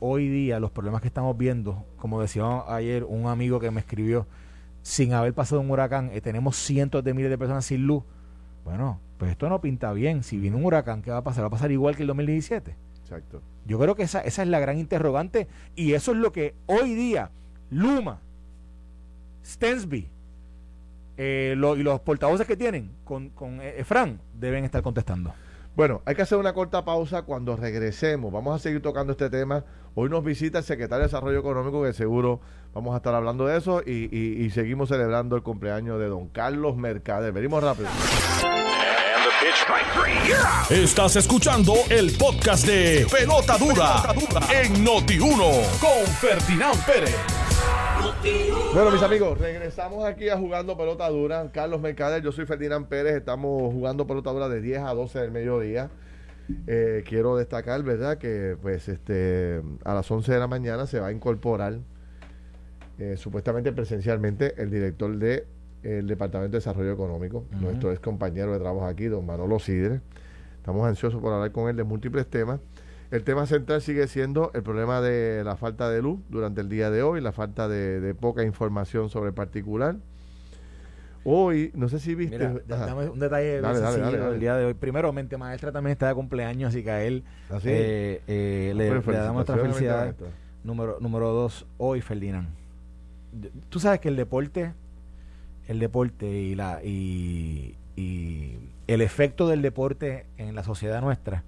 [0.08, 4.28] hoy día los problemas que estamos viendo, como decía ayer un amigo que me escribió,
[4.82, 8.04] sin haber pasado un huracán, eh, tenemos cientos de miles de personas sin luz.
[8.64, 10.24] Bueno, pues esto no pinta bien.
[10.24, 11.44] Si viene un huracán, ¿qué va a pasar?
[11.44, 12.76] ¿Va a pasar igual que el 2017?
[13.02, 13.42] Exacto.
[13.66, 16.94] Yo creo que esa, esa es la gran interrogante y eso es lo que hoy
[16.94, 17.32] día
[17.72, 18.20] Luma,
[19.44, 20.08] Stensby
[21.18, 25.34] eh, y los portavoces que tienen con, con eh, Efran deben estar contestando.
[25.76, 28.32] Bueno, hay que hacer una corta pausa cuando regresemos.
[28.32, 29.66] Vamos a seguir tocando este tema.
[29.94, 32.40] Hoy nos visita el secretario de Desarrollo Económico, que seguro
[32.74, 37.34] vamos a estar hablando de eso, y, seguimos celebrando el cumpleaños de don Carlos Mercader.
[37.34, 37.90] Venimos rápido.
[40.70, 44.14] Estás escuchando el podcast de Pelota Dura,
[44.52, 47.35] en Noti1 con Ferdinand Pérez.
[48.74, 51.52] Bueno, mis amigos, regresamos aquí a Jugando Pelota Dura.
[51.52, 53.16] Carlos Mercader, yo soy Ferdinand Pérez.
[53.16, 55.90] Estamos jugando pelota dura de 10 a 12 del mediodía.
[56.68, 61.08] Eh, quiero destacar, ¿verdad?, que pues este a las 11 de la mañana se va
[61.08, 61.80] a incorporar
[62.98, 65.46] eh, supuestamente presencialmente el director del
[65.84, 70.02] el Departamento de Desarrollo Económico, nuestro ex compañero de trabajo aquí, don Manolo Sidre.
[70.58, 72.60] Estamos ansiosos por hablar con él de múltiples temas.
[73.12, 76.90] El tema central sigue siendo el problema de la falta de luz durante el día
[76.90, 79.96] de hoy, la falta de, poca información sobre el particular.
[81.24, 82.38] Hoy, no sé si viste.
[82.68, 84.74] dame un detalle del día de hoy.
[84.74, 88.90] Primero, Mente Maestra también está de cumpleaños, así que a él ¿Ah, eh, eh, le,
[88.90, 90.16] damos nuestra felicidad.
[90.64, 92.48] Número, número dos, hoy, Ferdinand.
[93.70, 94.74] Tú sabes que el deporte,
[95.68, 101.44] el deporte y la y, y el efecto del deporte en la sociedad nuestra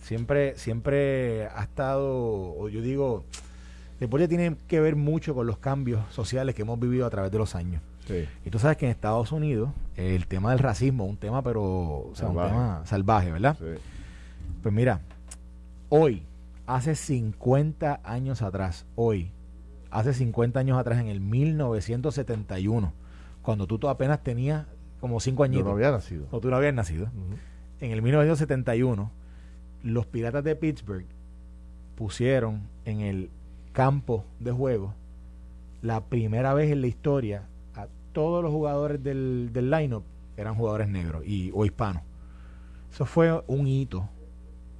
[0.00, 2.08] siempre, siempre ha estado,
[2.58, 3.24] o yo digo,
[3.98, 7.38] deporte tiene que ver mucho con los cambios sociales que hemos vivido a través de
[7.38, 7.82] los años.
[8.44, 12.12] Y tú sabes que en Estados Unidos el tema del racismo un tema, pero o
[12.14, 13.56] sea, un tema salvaje, ¿verdad?
[14.62, 15.00] Pues mira,
[15.88, 16.24] hoy,
[16.66, 19.30] hace 50 años atrás, hoy,
[19.90, 22.92] hace 50 años atrás, en el 1971,
[23.42, 24.66] cuando tú, apenas tenías
[25.00, 25.64] como 5 añitos.
[25.64, 26.26] Yo no había nacido.
[26.30, 27.08] O tú no habías nacido.
[27.80, 29.10] En el 1971,
[29.82, 31.06] los Piratas de Pittsburgh
[31.94, 33.30] pusieron en el
[33.72, 34.94] campo de juego
[35.82, 40.04] la primera vez en la historia a todos los jugadores del, del lineup
[40.36, 42.02] eran jugadores negros y, o hispanos.
[42.92, 44.08] Eso fue un hito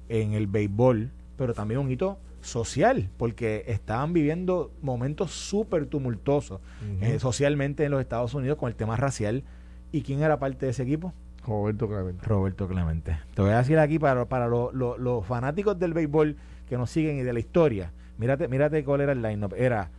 [0.09, 6.59] en el béisbol, pero también un hito social, porque estaban viviendo momentos súper tumultuosos
[7.01, 9.43] eh, socialmente en los Estados Unidos con el tema racial.
[9.91, 11.13] ¿Y quién era parte de ese equipo?
[11.45, 12.25] Roberto Clemente.
[12.25, 13.17] Roberto Clemente.
[13.33, 16.35] Te voy a decir aquí para, para los fanáticos del béisbol
[16.67, 17.91] que nos siguen y de la historia.
[18.17, 19.53] Mírate, mírate cuál era el lineup.
[19.57, 19.89] Era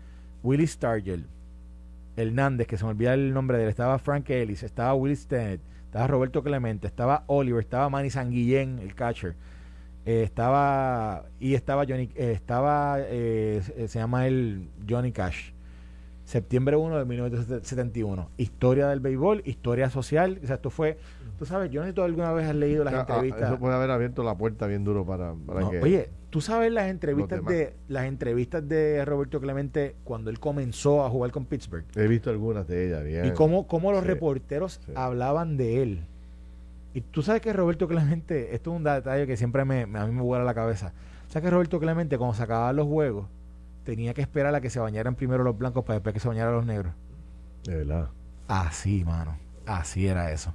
[0.43, 1.27] Willie Stargell,
[2.17, 3.71] Hernández, que se me olvida el nombre de él.
[3.71, 8.95] Estaba Frank Ellis, estaba Willie Stennett, estaba Roberto Clemente, estaba Oliver, estaba Manny Sanguillén, el
[8.95, 9.35] catcher.
[10.05, 15.53] Eh, estaba y estaba Johnny eh, estaba eh, se llama el Johnny Cash
[16.25, 20.99] septiembre 1 de 1971 historia del béisbol historia social o sea esto fue
[21.43, 23.59] tú sabes yo no sé si tú alguna vez has leído las ah, entrevistas eso
[23.59, 25.35] puede haber abierto la puerta bien duro para,
[25.73, 31.05] que oye tú sabes las entrevistas de las entrevistas de Roberto Clemente cuando él comenzó
[31.05, 34.81] a jugar con Pittsburgh he visto algunas de ellas bien y cómo, cómo los reporteros
[34.95, 36.05] hablaban de él
[36.95, 40.13] y tú sabes que Roberto Clemente, esto es un detalle que siempre me, a mí
[40.13, 40.93] me vuela la cabeza.
[41.29, 43.29] ¿Sabes que Roberto Clemente, cuando se acababan los juegos,
[43.83, 46.53] tenía que esperar a que se bañaran primero los blancos para después que se bañaran
[46.53, 46.93] los negros?
[47.65, 48.11] De verdad.
[48.47, 49.39] Así, mano.
[49.65, 50.55] Así era eso.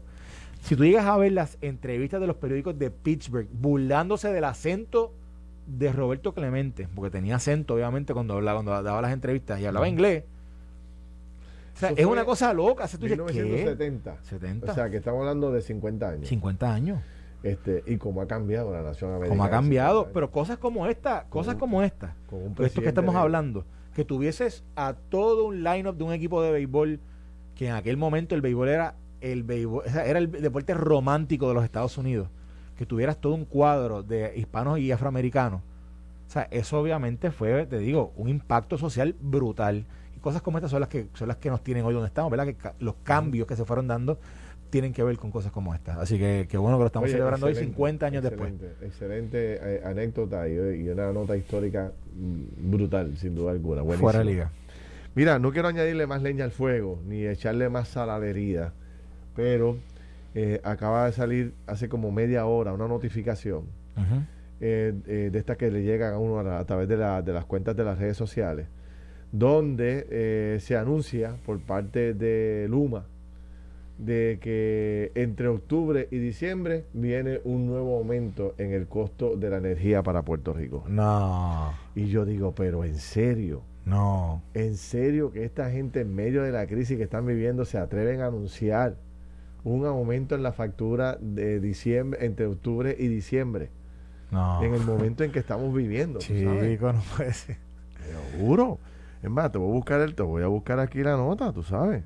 [0.62, 5.14] Si tú llegas a ver las entrevistas de los periódicos de Pittsburgh burlándose del acento
[5.66, 9.88] de Roberto Clemente, porque tenía acento, obviamente, cuando hablaba, cuando daba las entrevistas y hablaba
[9.88, 10.24] inglés
[11.78, 12.88] o sea, es una cosa loca.
[13.00, 14.18] 1970.
[14.24, 14.72] 70.
[14.72, 16.28] O sea, que estamos hablando de 50 años.
[16.28, 17.04] 50 años.
[17.44, 19.30] Este, y cómo ha cambiado la nación americana.
[19.30, 22.16] Cómo ha cambiado, pero cosas como esta, cosas como esta,
[22.60, 23.64] esto que estamos hablando,
[23.96, 27.00] que tuvieses a todo un line-up de un equipo de béisbol
[27.56, 31.64] que en aquel momento el béisbol era el béisbol, era el deporte romántico de los
[31.64, 32.30] Estados Unidos,
[32.78, 35.62] que tuvieras todo un cuadro de hispanos y afroamericanos.
[35.62, 39.86] O sea, eso obviamente fue, te digo, un impacto social brutal
[40.28, 42.48] cosas como estas son las que son las que nos tienen hoy donde estamos, ¿verdad?
[42.48, 44.20] Que los cambios que se fueron dando
[44.70, 45.98] tienen que ver con cosas como estas.
[45.98, 48.54] Así que qué bueno que lo estamos celebrando hoy 50 años después.
[48.82, 53.84] Excelente eh, anécdota y, una nota histórica mm, brutal, sin duda alguna.
[53.84, 54.52] Fuera de liga.
[55.16, 58.74] Mira, no quiero añadirle más leña al fuego, ni echarle más sal a la herida,
[59.38, 59.78] pero
[60.36, 63.64] eh, acaba de salir hace como media hora una notificación
[64.60, 67.86] eh, de esta que le llega a uno a, través de, de las cuentas de
[67.86, 68.68] las redes sociales
[69.32, 73.06] donde eh, se anuncia por parte de Luma
[73.98, 79.58] de que entre octubre y diciembre viene un nuevo aumento en el costo de la
[79.58, 80.84] energía para Puerto Rico.
[80.88, 81.74] No.
[81.96, 83.64] Y yo digo, pero en serio.
[83.86, 84.44] No.
[84.54, 88.22] En serio que esta gente en medio de la crisis que están viviendo se atreven
[88.22, 88.98] a anunciar
[89.68, 93.70] un aumento en la factura de diciembre entre octubre y diciembre.
[94.32, 94.64] No.
[94.64, 96.20] En el momento en que estamos viviendo.
[96.20, 97.58] Chico, no puede ser.
[97.98, 101.52] Te es más, te voy a buscar el, te voy a buscar aquí la nota,
[101.52, 102.04] tú sabes.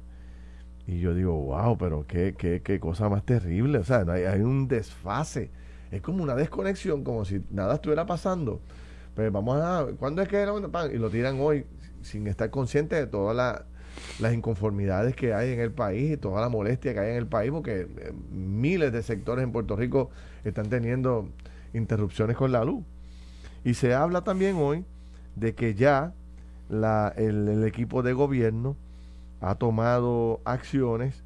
[0.88, 3.78] Y yo digo, wow, pero qué, qué, qué cosa más terrible.
[3.80, 5.52] O sea, hay, hay un desfase.
[5.91, 8.62] Es como una desconexión, como si nada estuviera pasando.
[9.15, 9.86] Pero pues vamos a.
[10.00, 10.54] ¿Cuándo es que era?
[10.91, 11.65] Y lo tiran hoy
[12.02, 13.65] sin estar consciente de todas
[14.20, 17.28] las inconformidades que hay en el país y toda la molestia que hay en el
[17.28, 20.10] país, porque eh, miles de sectores en Puerto Rico
[20.44, 21.30] están teniendo
[21.74, 22.84] interrupciones con la luz.
[23.64, 24.86] Y se habla también hoy
[25.36, 26.14] de que ya
[26.70, 28.76] la, el, equipo de gobierno
[29.40, 31.24] ha tomado acciones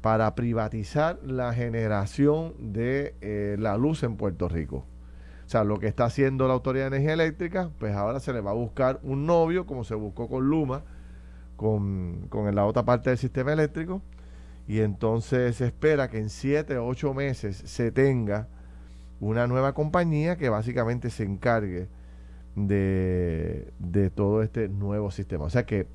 [0.00, 4.84] para privatizar la generación de eh, la luz en Puerto Rico.
[5.46, 8.40] O sea, lo que está haciendo la Autoridad de Energía Eléctrica, pues ahora se le
[8.40, 10.82] va a buscar un novio, como se buscó con Luma,
[11.56, 14.02] con, con la otra parte del sistema eléctrico,
[14.68, 18.48] y entonces se espera que en siete o ocho meses se tenga
[19.20, 21.88] una nueva compañía que básicamente se encargue
[22.54, 25.44] de, de todo este nuevo sistema.
[25.44, 25.86] O sea que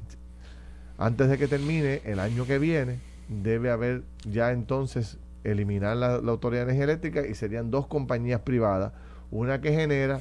[0.98, 6.66] antes de que termine el año que viene, debe haber ya entonces eliminar la, autoridad
[6.66, 8.94] de energía eléctrica y serían dos compañías privadas,
[9.32, 10.20] una que genera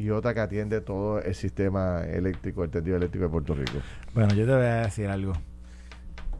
[0.00, 3.78] y otra que atiende todo el sistema eléctrico, el tendido eléctrico de Puerto Rico.
[4.14, 5.32] Bueno, yo te voy a decir algo.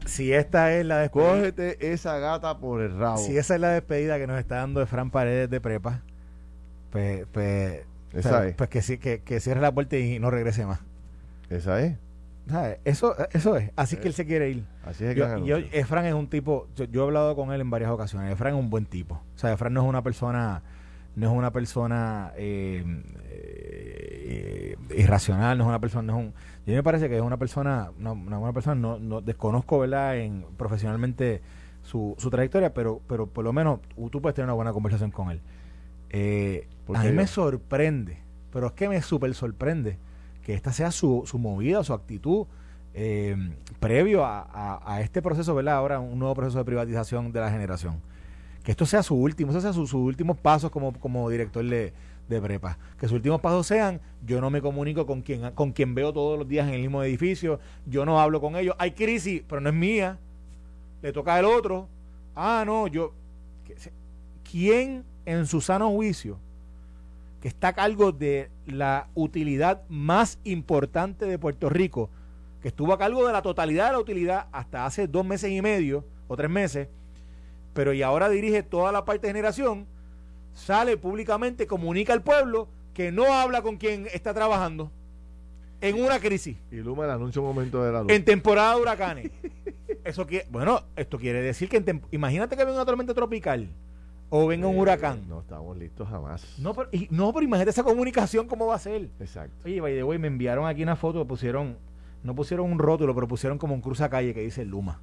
[0.05, 3.17] si esta es la despedida, Cógete esa gata por el rabo.
[3.17, 6.01] si esa es la despedida que nos está dando Fran Paredes de prepa,
[6.89, 7.81] pues, pues,
[8.13, 8.55] Esa pues, es.
[8.55, 10.79] pues que, que, que cierre la puerta y no regrese más.
[11.49, 11.97] Esa es.
[12.83, 13.71] Eso, eso es.
[13.75, 14.65] Así que él se quiere ir.
[14.83, 15.57] Así es que Yo, es yo-.
[15.71, 18.31] Efran es un tipo, yo, yo he hablado con él en varias ocasiones.
[18.33, 19.15] Efran es un buen tipo.
[19.35, 20.61] O sea, Efran no es una persona,
[21.15, 22.83] no es una persona eh,
[23.63, 26.33] eh, irracional, no es una persona, no es un.
[26.65, 28.75] Yo me parece que es una persona, una, una buena persona.
[28.75, 30.17] No, no desconozco, ¿verdad?
[30.17, 31.41] En profesionalmente
[31.81, 33.79] su, su trayectoria, pero, pero por lo menos
[34.11, 35.41] tú puedes tener una buena conversación con él.
[36.09, 36.67] Eh,
[36.99, 38.17] a mí me sorprende,
[38.51, 39.97] pero es que me súper sorprende
[40.43, 42.47] que esta sea su, su movida, su actitud
[42.93, 43.35] eh,
[43.79, 45.75] previo a, a- a este proceso, ¿verdad?
[45.75, 48.01] Ahora un nuevo proceso de privatización de la generación.
[48.63, 51.93] Que esto sea su último, eso sea su- sus últimos pasos como, como director de,
[52.29, 52.77] de prepa.
[52.99, 56.37] Que sus últimos pasos sean, yo no me comunico con quien, con quien veo todos
[56.37, 59.69] los días en el mismo edificio, yo no hablo con ellos, hay crisis, pero no
[59.69, 60.17] es mía,
[61.01, 61.87] le toca al otro.
[62.35, 63.13] Ah, no, yo...
[64.49, 66.37] ¿Quién en su sano juicio
[67.41, 72.09] que está a cargo de la utilidad más importante de Puerto Rico,
[72.61, 75.61] que estuvo a cargo de la totalidad de la utilidad hasta hace dos meses y
[75.61, 76.87] medio o tres meses,
[77.73, 79.85] pero y ahora dirige toda la parte de generación,
[80.53, 84.91] sale públicamente, comunica al pueblo que no habla con quien está trabajando
[85.79, 88.11] en una crisis, Y Luma le anuncia un momento de la luz.
[88.11, 89.31] en temporada de huracanes.
[90.03, 93.67] Eso que, bueno, esto quiere decir que en imagínate que venga una tormenta tropical
[94.29, 95.27] o venga un Eh, huracán.
[95.27, 96.57] No estamos listos jamás.
[96.59, 99.09] No, pero, y- no, pero imagínate esa comunicación, ¿cómo va a ser?
[99.19, 99.55] Exacto.
[99.65, 101.77] Oye, by the way, me enviaron aquí una foto, pusieron,
[102.23, 105.01] no pusieron un rótulo, pero pusieron como un cruzacalle que dice Luma.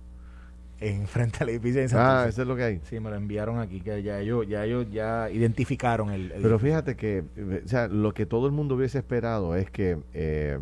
[0.81, 2.29] En frente al edificio de Ah, Santurce.
[2.29, 2.81] eso es lo que hay.
[2.85, 6.59] Sí, me lo enviaron aquí, que ya ellos, ya ellos ya identificaron el, el- Pero
[6.61, 10.59] fíjate que, eh, o sea, lo que todo el mundo hubiese esperado es que eh,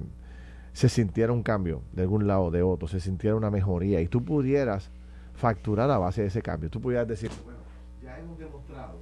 [0.73, 4.09] se sintiera un cambio de algún lado o de otro, se sintiera una mejoría y
[4.09, 4.91] tú pudieras
[5.35, 6.71] facturar a base de ese cambio.
[6.71, 7.59] Tú pudieras decir, bueno,
[8.03, 8.99] ya hemos demostrado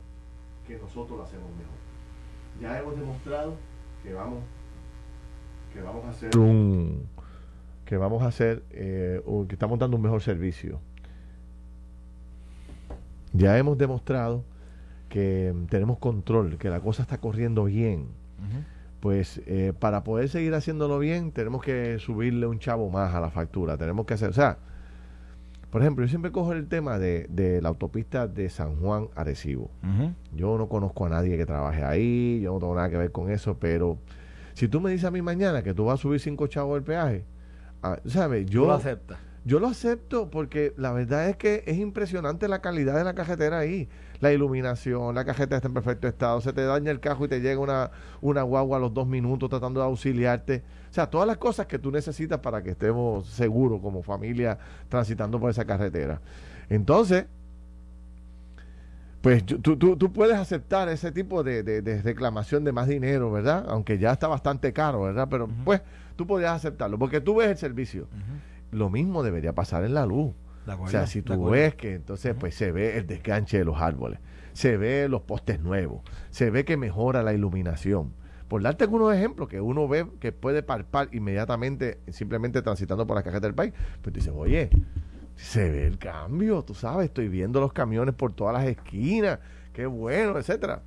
[0.67, 1.75] que nosotros lo hacemos mejor.
[2.61, 3.55] Ya hemos demostrado
[4.03, 4.41] que vamos,
[5.73, 7.07] que vamos a hacer un,
[7.85, 10.81] que vamos a hacer, eh, un- que estamos dando un mejor servicio.
[13.35, 14.45] Ya hemos demostrado
[15.11, 18.07] que mm, tenemos control, que la cosa está corriendo bien.
[19.01, 23.31] Pues eh, para poder seguir haciéndolo bien, tenemos que subirle un chavo más a la
[23.31, 23.77] factura.
[23.77, 24.57] Tenemos que hacer, o sea,
[25.71, 29.71] por ejemplo, yo siempre cojo el tema de, de la autopista de San Juan Arecibo.
[29.83, 30.13] Ujú.
[30.35, 33.31] Yo no conozco a nadie que trabaje ahí, yo no tengo nada que ver con
[33.31, 33.99] eso, pero
[34.55, 36.85] si tú me dices a mí mañana que tú vas a subir cinco chavos del
[36.85, 37.25] peaje,
[37.83, 38.47] ah, ¿sabes?
[38.47, 39.19] Yo Tú lo aceptas.
[39.45, 43.59] Yo lo acepto porque la verdad es que es impresionante la calidad de la cajetera
[43.59, 43.89] ahí.
[44.21, 47.41] La iluminación, la cajeta está en perfecto estado, se te daña el cajo y te
[47.41, 47.91] llega una,
[48.23, 50.63] una guagua a los dos minutos tratando de auxiliarte.
[50.91, 54.57] O sea, todas las cosas que tú necesitas para que estemos seguros como familia
[54.89, 56.21] transitando por esa carretera.
[56.71, 57.27] Entonces,
[59.21, 63.33] pues tú, tú, tú puedes aceptar ese tipo de, de- de reclamación de más dinero,
[63.33, 63.65] ¿verdad?
[63.69, 65.29] Aunque ya está bastante caro, ¿verdad?
[65.31, 65.81] Pero pues
[66.17, 68.07] tú podrías aceptarlo porque tú ves el servicio.
[68.75, 70.35] Lo mismo debería pasar en la luz.
[70.79, 74.19] O sea, si tú ves que entonces pues se ve el desganche de los árboles,
[74.53, 78.15] se ve los postes nuevos, se ve que mejora la iluminación.
[78.49, 83.23] Por darte algunos ejemplos que uno ve que puede palpar inmediatamente simplemente transitando por la
[83.23, 84.71] cajeta del país, pues tú dices, oye,
[85.37, 89.39] se ve el cambio, tú sabes, estoy viendo los camiones por todas las esquinas,
[89.73, 90.83] qué bueno, etcétera.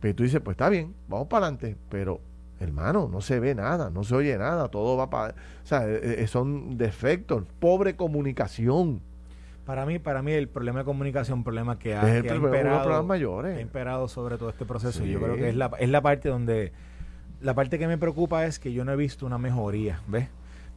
[0.00, 2.20] Pero tú dices, pues está bien, vamos para adelante, pero
[2.60, 6.22] hermano, no se ve nada, no se oye nada, todo va para, o sea, eh,
[6.22, 9.00] eh, son defectos, pobre comunicación.
[9.64, 12.30] Para mí, para mí el problema de comunicación, un problema que ha, Es el que
[12.30, 13.52] ha problema- imperado, mayores.
[13.54, 15.02] que ha imperado sobre todo este proceso.
[15.02, 15.10] Sí.
[15.10, 16.72] Yo creo que es la, es la parte donde,
[17.40, 20.28] la parte que me preocupa es que yo no he visto una mejoría, ¿ves?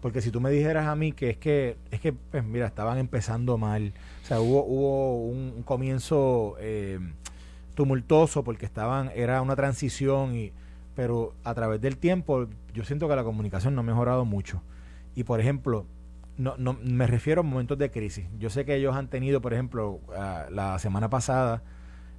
[0.02, 2.98] Porque si tú me dijeras a mí que es que, es que, pues mira, estaban
[2.98, 7.00] empezando mal, o sea, hubo, hubo un, un comienzo eh,
[7.76, 10.52] tumultuoso porque estaban, era una transición y,
[11.00, 14.62] pero a través del tiempo yo siento que la comunicación no ha mejorado mucho.
[15.16, 15.86] Y por ejemplo,
[16.38, 18.26] no, no me refiero a momentos de crisis.
[18.38, 21.64] Yo sé que ellos han tenido, por ejemplo, ah, la semana pasada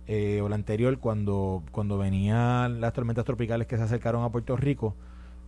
[0.06, 4.56] eh, o la anterior, cuando, cuando venían las tormentas tropicales que se acercaron a Puerto
[4.56, 4.96] Rico,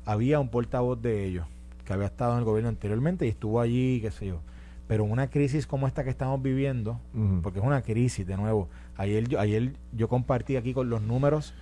[0.04, 1.46] había un portavoz de ellos
[1.86, 4.42] que había estado en el gobierno anteriormente y estuvo allí, qué sé yo.
[4.88, 7.00] Pero en una crisis como esta que estamos viviendo,
[7.42, 8.68] porque es una crisis de nuevo.
[8.94, 11.54] Ayer yo, ayer yo compartí aquí con los números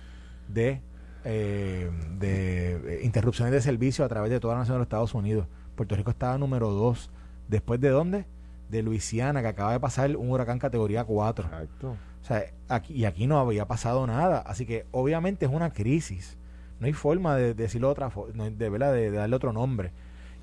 [0.49, 0.81] de,
[1.23, 5.13] eh, de eh, interrupciones de servicio a través de toda la nación de los Estados
[5.13, 5.47] Unidos.
[5.75, 7.11] Puerto Rico estaba número 2.
[7.47, 8.25] ¿Después de dónde?
[8.69, 11.45] De Luisiana, que acaba de pasar un huracán categoría 4.
[11.45, 11.95] Exacto.
[12.21, 14.39] O sea, aquí, y aquí no había pasado nada.
[14.39, 16.37] Así que obviamente es una crisis.
[16.79, 19.91] No hay forma de, decirlo otra de, de, de darle otro nombre.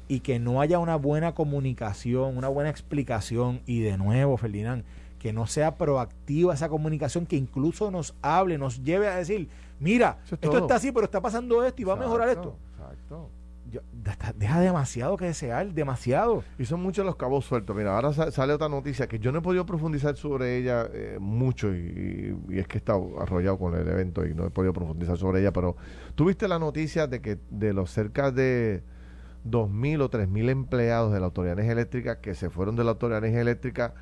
[0.07, 4.85] y que no haya una buena comunicación, una buena explicación y de nuevo, Ferdinand,
[5.19, 9.49] que no sea proactiva esa comunicación, que incluso nos hable, nos lleve a decir,
[9.81, 12.57] mira, esto está así, pero está pasando esto y va a mejorar esto.
[12.73, 13.31] Exacto.
[14.37, 16.43] deja demasiado que desear, demasiado.
[16.59, 17.77] Y son muchos los cabos sueltos.
[17.77, 21.75] Mira, ahora sale otra noticia que yo no he podido profundizar sobre ella eh, mucho
[21.75, 25.41] y, es que he estado arrollado con el evento y no he podido profundizar sobre
[25.41, 25.77] ella, pero
[26.15, 28.83] tuviste la noticia de que de los cerca de
[29.47, 32.91] 2.000 o 3.000 empleados de la Autoridad de Energía Eléctrica que se fueron de la
[32.91, 33.95] Autoridad de Energía Eléctrica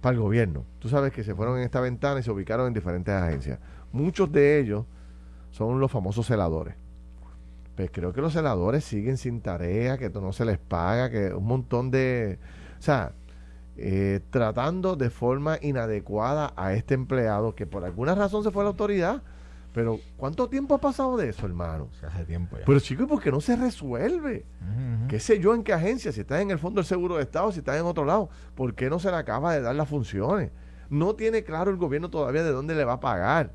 [0.00, 0.64] para el gobierno.
[0.78, 3.58] Tú sabes que se fueron en esta ventana y se ubicaron en diferentes agencias.
[3.92, 4.84] Muchos de ellos
[5.54, 6.74] son los famosos celadores.
[7.76, 11.46] Pues creo que los celadores siguen sin tarea, que no se les paga, que un
[11.46, 12.38] montón de...
[12.78, 13.12] O sea,
[13.76, 18.64] eh, tratando de forma inadecuada a este empleado que por alguna razón se fue a
[18.64, 19.22] la autoridad
[19.74, 21.88] pero, ¿cuánto tiempo ha pasado de eso, hermano?
[22.06, 22.64] hace tiempo ya.
[22.64, 24.46] Pero, chicos, ¿por qué no se resuelve?
[25.08, 26.12] ¿Qué sé yo en qué agencia?
[26.12, 28.74] Si estás en el Fondo del Seguro de Estado, si estás en otro lado, ¿por
[28.74, 30.52] qué no se le acaba de dar las funciones?
[30.90, 33.52] No tiene claro el gobierno todavía de dónde le va a pagar.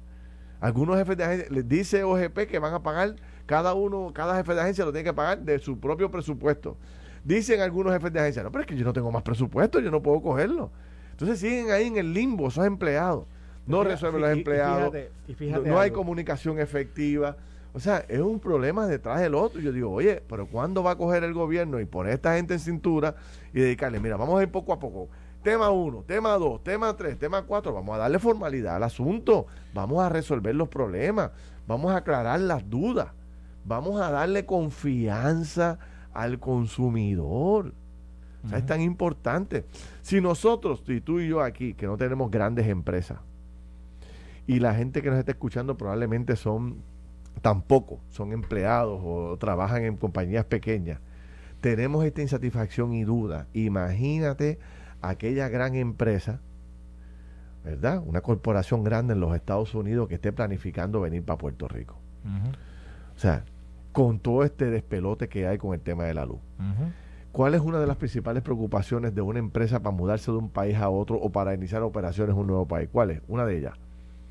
[0.59, 4.53] Algunos jefes de agencia, les dice OGP que van a pagar, cada uno, cada jefe
[4.53, 6.77] de agencia lo tiene que pagar de su propio presupuesto.
[7.23, 9.91] Dicen algunos jefes de agencia, no, pero es que yo no tengo más presupuesto, yo
[9.91, 10.71] no puedo cogerlo.
[11.11, 13.25] Entonces siguen ahí en el limbo esos empleados
[13.69, 14.93] no resuelven los empleados,
[15.65, 17.37] no, hay comunicación efectiva.
[17.71, 19.61] O sea, es un problema detrás del otro.
[19.61, 22.55] Yo digo, oye, pero ¿cuándo va a coger el gobierno y poner a esta gente
[22.55, 23.15] en cintura
[23.53, 25.07] y dedicarle, mira, vamos a ir poco a poco?
[25.43, 30.03] Tema 1, tema 2, tema 3, tema 4, vamos a darle formalidad al asunto, vamos
[30.03, 31.31] a resolver los problemas,
[31.65, 33.07] vamos a aclarar las dudas,
[33.63, 35.79] vamos a darle confianza
[36.13, 37.73] al consumidor.
[38.43, 39.65] O sea, es tan importante.
[40.01, 43.19] Si nosotros, y tú y yo aquí, que no tenemos grandes empresas,
[44.45, 46.77] y la gente que nos está escuchando probablemente son
[47.41, 50.99] tampoco, son empleados o trabajan en compañías pequeñas.
[51.61, 53.47] Tenemos esta insatisfacción y duda.
[53.53, 54.59] Imagínate
[55.01, 56.41] aquella gran empresa,
[57.63, 58.01] ¿verdad?
[58.05, 61.97] Una corporación grande en los Estados Unidos que esté planificando venir para Puerto Rico.
[63.15, 63.43] O sea,
[63.91, 66.39] con todo este despelote que hay con el tema de la luz.
[67.31, 70.77] ¿Cuál es una de las principales preocupaciones de una empresa para mudarse de un país
[70.77, 72.89] a otro o para iniciar operaciones en un nuevo país?
[72.91, 73.21] ¿Cuál es?
[73.27, 73.73] Una de ellas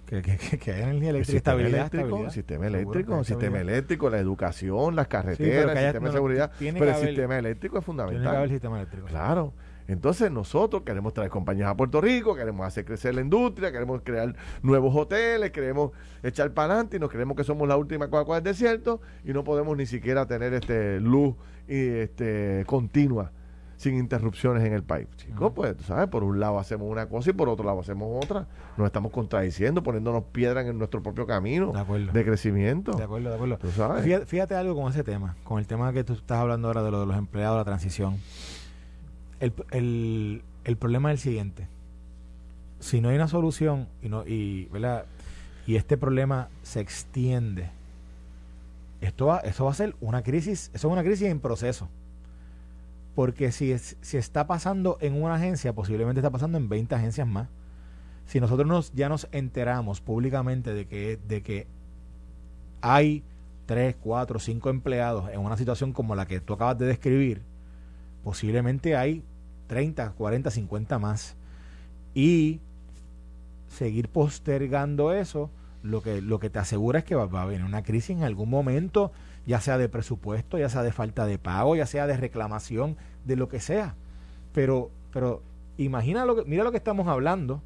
[0.09, 5.07] que, que, que, hay energía eléctrica, sistema eléctrico, sistema eléctrico, sistema eléctrico, la educación, las
[5.07, 6.53] carreteras, el sistema de seguridad.
[6.59, 8.23] pero el sistema eléctrico es fundamental.
[8.23, 9.07] Tiene que haber sistema eléctrico.
[9.07, 9.53] Claro.
[9.89, 14.37] Entonces nosotros queremos traer compañías a Puerto Rico, queremos hacer crecer la industria, queremos crear
[14.63, 18.53] nuevos hoteles, queremos echar para adelante y nos creemos que somos la última Coca-Cola del
[18.53, 21.35] desierto y no podemos ni siquiera tener este luz
[21.67, 23.33] y este continua
[23.79, 25.07] sin interrupciones en el país.
[25.17, 28.23] Chicos, pues, tú sabes, por un lado hacemos una cosa y por otro lado hacemos
[28.23, 28.47] otra.
[28.77, 31.73] Nos estamos contradiciendo, poniéndonos piedras en nuestro propio camino
[32.13, 32.93] de, crecimiento.
[32.93, 34.27] De acuerdo, de acuerdo.
[34.27, 37.01] Fíjate, algo con ese tema, con el tema que tú estás hablando ahora de, lo
[37.01, 38.17] de los empleados, la transición.
[39.41, 41.69] El, el, el problema es el siguiente.
[42.81, 45.07] Si no hay una solución y, no, y, ¿verdad?
[45.67, 47.71] y este problema se extiende,
[49.01, 51.89] esto va, eso va a ser una crisis, eso es una crisis en proceso.
[53.15, 57.49] Porque si, si está pasando en una agencia, posiblemente está pasando en 20 agencias más.
[58.27, 61.67] Si nosotros nos, ya nos enteramos públicamente de que, de que
[62.81, 63.23] hay
[63.67, 67.43] 3, 4, 5 empleados en una situación como la que tú acabas de describir,
[68.23, 69.23] posiblemente hay
[69.67, 71.37] 30, 40, 50 más.
[72.15, 72.61] Y
[73.69, 75.51] seguir postergando eso,
[75.83, 78.25] lo que, lo que te asegura es que va, va a venir una crisis en
[78.25, 79.13] algún momento
[79.49, 83.35] ya sea de presupuesto, ya sea de falta de pago, ya sea de reclamación, de
[83.35, 83.95] lo que sea.
[84.53, 85.43] Pero, pero
[85.79, 87.63] imagina lo que, mira lo que estamos hablando.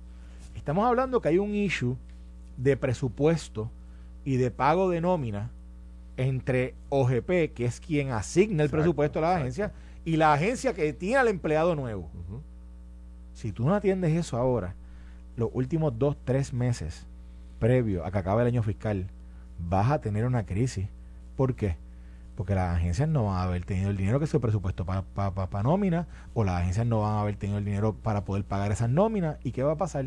[0.55, 1.97] Estamos hablando que hay un issue
[2.57, 3.69] de presupuesto
[4.25, 5.51] y de pago de nómina
[6.17, 9.73] entre OGP, que es quien asigna el presupuesto a la agencia,
[10.05, 12.11] y la agencia que tiene al empleado nuevo.
[13.35, 14.75] Si tú no atiendes eso ahora,
[15.37, 17.07] los últimos dos, tres meses
[17.59, 19.07] previo a que acabe el año fiscal,
[19.59, 20.89] vas a tener una crisis
[21.37, 21.77] ¿Por qué?
[22.37, 25.63] Porque las agencias no van a haber tenido el dinero que se presupuesto para pa,
[25.63, 28.89] nómina, o las agencias no van a haber tenido el dinero para poder pagar esas
[28.89, 29.37] nóminas.
[29.43, 30.07] ¿Y qué va a pasar?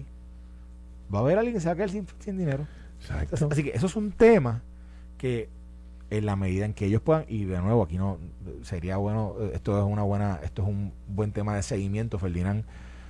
[1.13, 2.67] Va a haber alguien que se va a quedar sin, dinero.
[3.51, 4.63] así que eso es un tema
[5.17, 5.49] que
[6.17, 8.17] en la medida en que ellos puedan, y de nuevo aquí no
[8.63, 12.65] sería bueno, esto es una buena, esto es un buen tema de seguimiento, Ferdinand,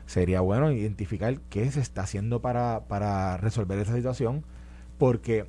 [0.05, 4.43] sería bueno identificar qué se está haciendo para, para resolver esa situación,
[4.97, 5.47] porque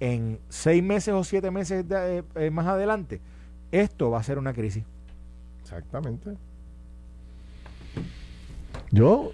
[0.00, 3.20] en seis meses o siete meses eh, eh, más adelante,
[3.72, 4.84] esto va a ser una crisis.
[5.62, 6.36] Exactamente.
[8.90, 9.32] Yo.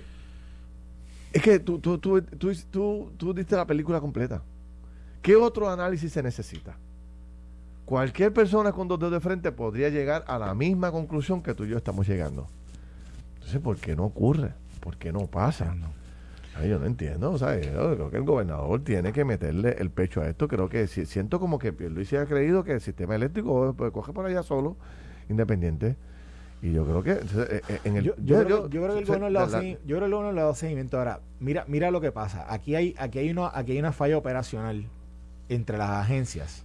[1.33, 2.23] Es que tú, tú, tú,
[2.71, 4.43] tú, tú diste la película completa.
[5.23, 6.77] ¿Qué otro análisis se necesita?
[7.93, 11.65] Cualquier persona con dos dedos de frente podría llegar a la misma conclusión que tú
[11.65, 12.47] y yo estamos llegando.
[13.35, 14.55] Entonces, ¿por qué no ocurre?
[14.81, 15.77] ¿Por qué no pasa?
[16.57, 17.67] Ay, yo no entiendo, ¿sabes?
[17.71, 20.49] Yo creo que el gobernador tiene que meterle el pecho a esto.
[20.49, 24.15] Creo que si, siento como que Luis ha creído que el sistema eléctrico pues, coge
[24.15, 24.79] por allá solo,
[25.29, 25.97] independiente.
[26.63, 29.39] Y yo creo que eh, eh, en el, yo, creo, que el gobierno le
[30.41, 30.97] ha dado seguimiento.
[30.97, 32.47] Ahora, mira, mira lo que pasa.
[32.49, 34.87] Aquí hay, aquí hay una, aquí hay una falla operacional
[35.51, 36.65] entre las agencias.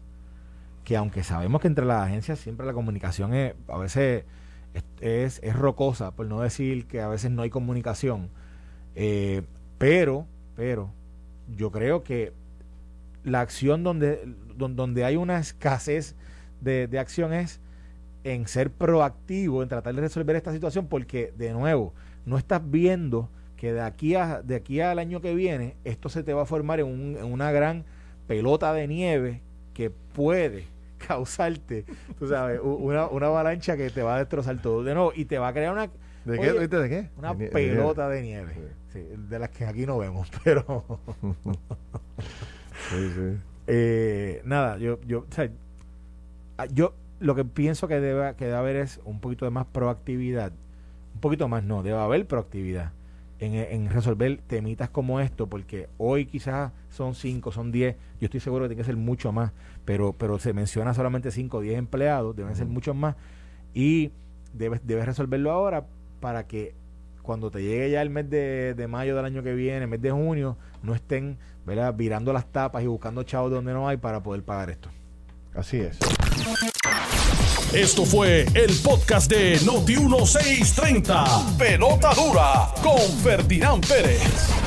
[0.88, 4.23] Que aunque sabemos que entre las agencias siempre la comunicación es, a veces
[5.01, 8.29] es, es, rocosa, por no decir que a veces no hay comunicación.
[8.95, 9.41] Eh,
[9.77, 10.25] pero,
[10.55, 10.93] pero,
[11.53, 12.31] yo creo que
[13.25, 16.15] la acción donde, donde, hay una escasez
[16.61, 17.59] de, de acción es
[18.23, 21.93] en ser proactivo, en tratar de resolver esta situación, porque de nuevo,
[22.25, 26.23] no estás viendo que de aquí, a, de aquí al año que viene esto se
[26.23, 27.83] te va a formar en, un, en una gran
[28.25, 29.41] pelota de nieve
[29.73, 30.76] que puede
[31.07, 31.85] causarte,
[32.19, 35.37] tú sabes, una, una avalancha que te va a destrozar todo de nuevo y te
[35.39, 35.89] va a crear una...
[36.25, 36.67] ¿De qué?
[36.67, 37.09] ¿De qué?
[37.17, 38.53] Una pelota de nieve.
[38.93, 40.83] de las que aquí no vemos, pero...
[42.89, 43.37] sí, sí.
[43.67, 45.49] Eh, nada, yo, yo, o sea,
[46.71, 50.51] yo lo que pienso que debe, que debe haber es un poquito de más proactividad.
[51.15, 52.91] Un poquito más, no, debe haber proactividad
[53.39, 58.39] en, en resolver temitas como esto, porque hoy quizás son 5, son 10, yo estoy
[58.39, 59.51] seguro que tiene que ser mucho más,
[59.88, 63.15] pero, pero se menciona solamente 5 o 10 empleados, deben ser muchos más,
[63.73, 64.11] y
[64.51, 65.85] debes, debes resolverlo ahora
[66.19, 66.75] para que
[67.21, 70.01] cuando te llegue ya el mes de, de, mayo del año que viene, el mes
[70.01, 71.93] de junio, no estén ¿verdad?
[71.93, 74.89] virando las tapas y buscando chavos donde no hay para poder pagar esto.
[75.55, 75.97] Así es.
[77.73, 81.57] Esto fue el podcast de Noti1630.
[81.57, 84.66] Pelota dura con Ferdinand Pérez.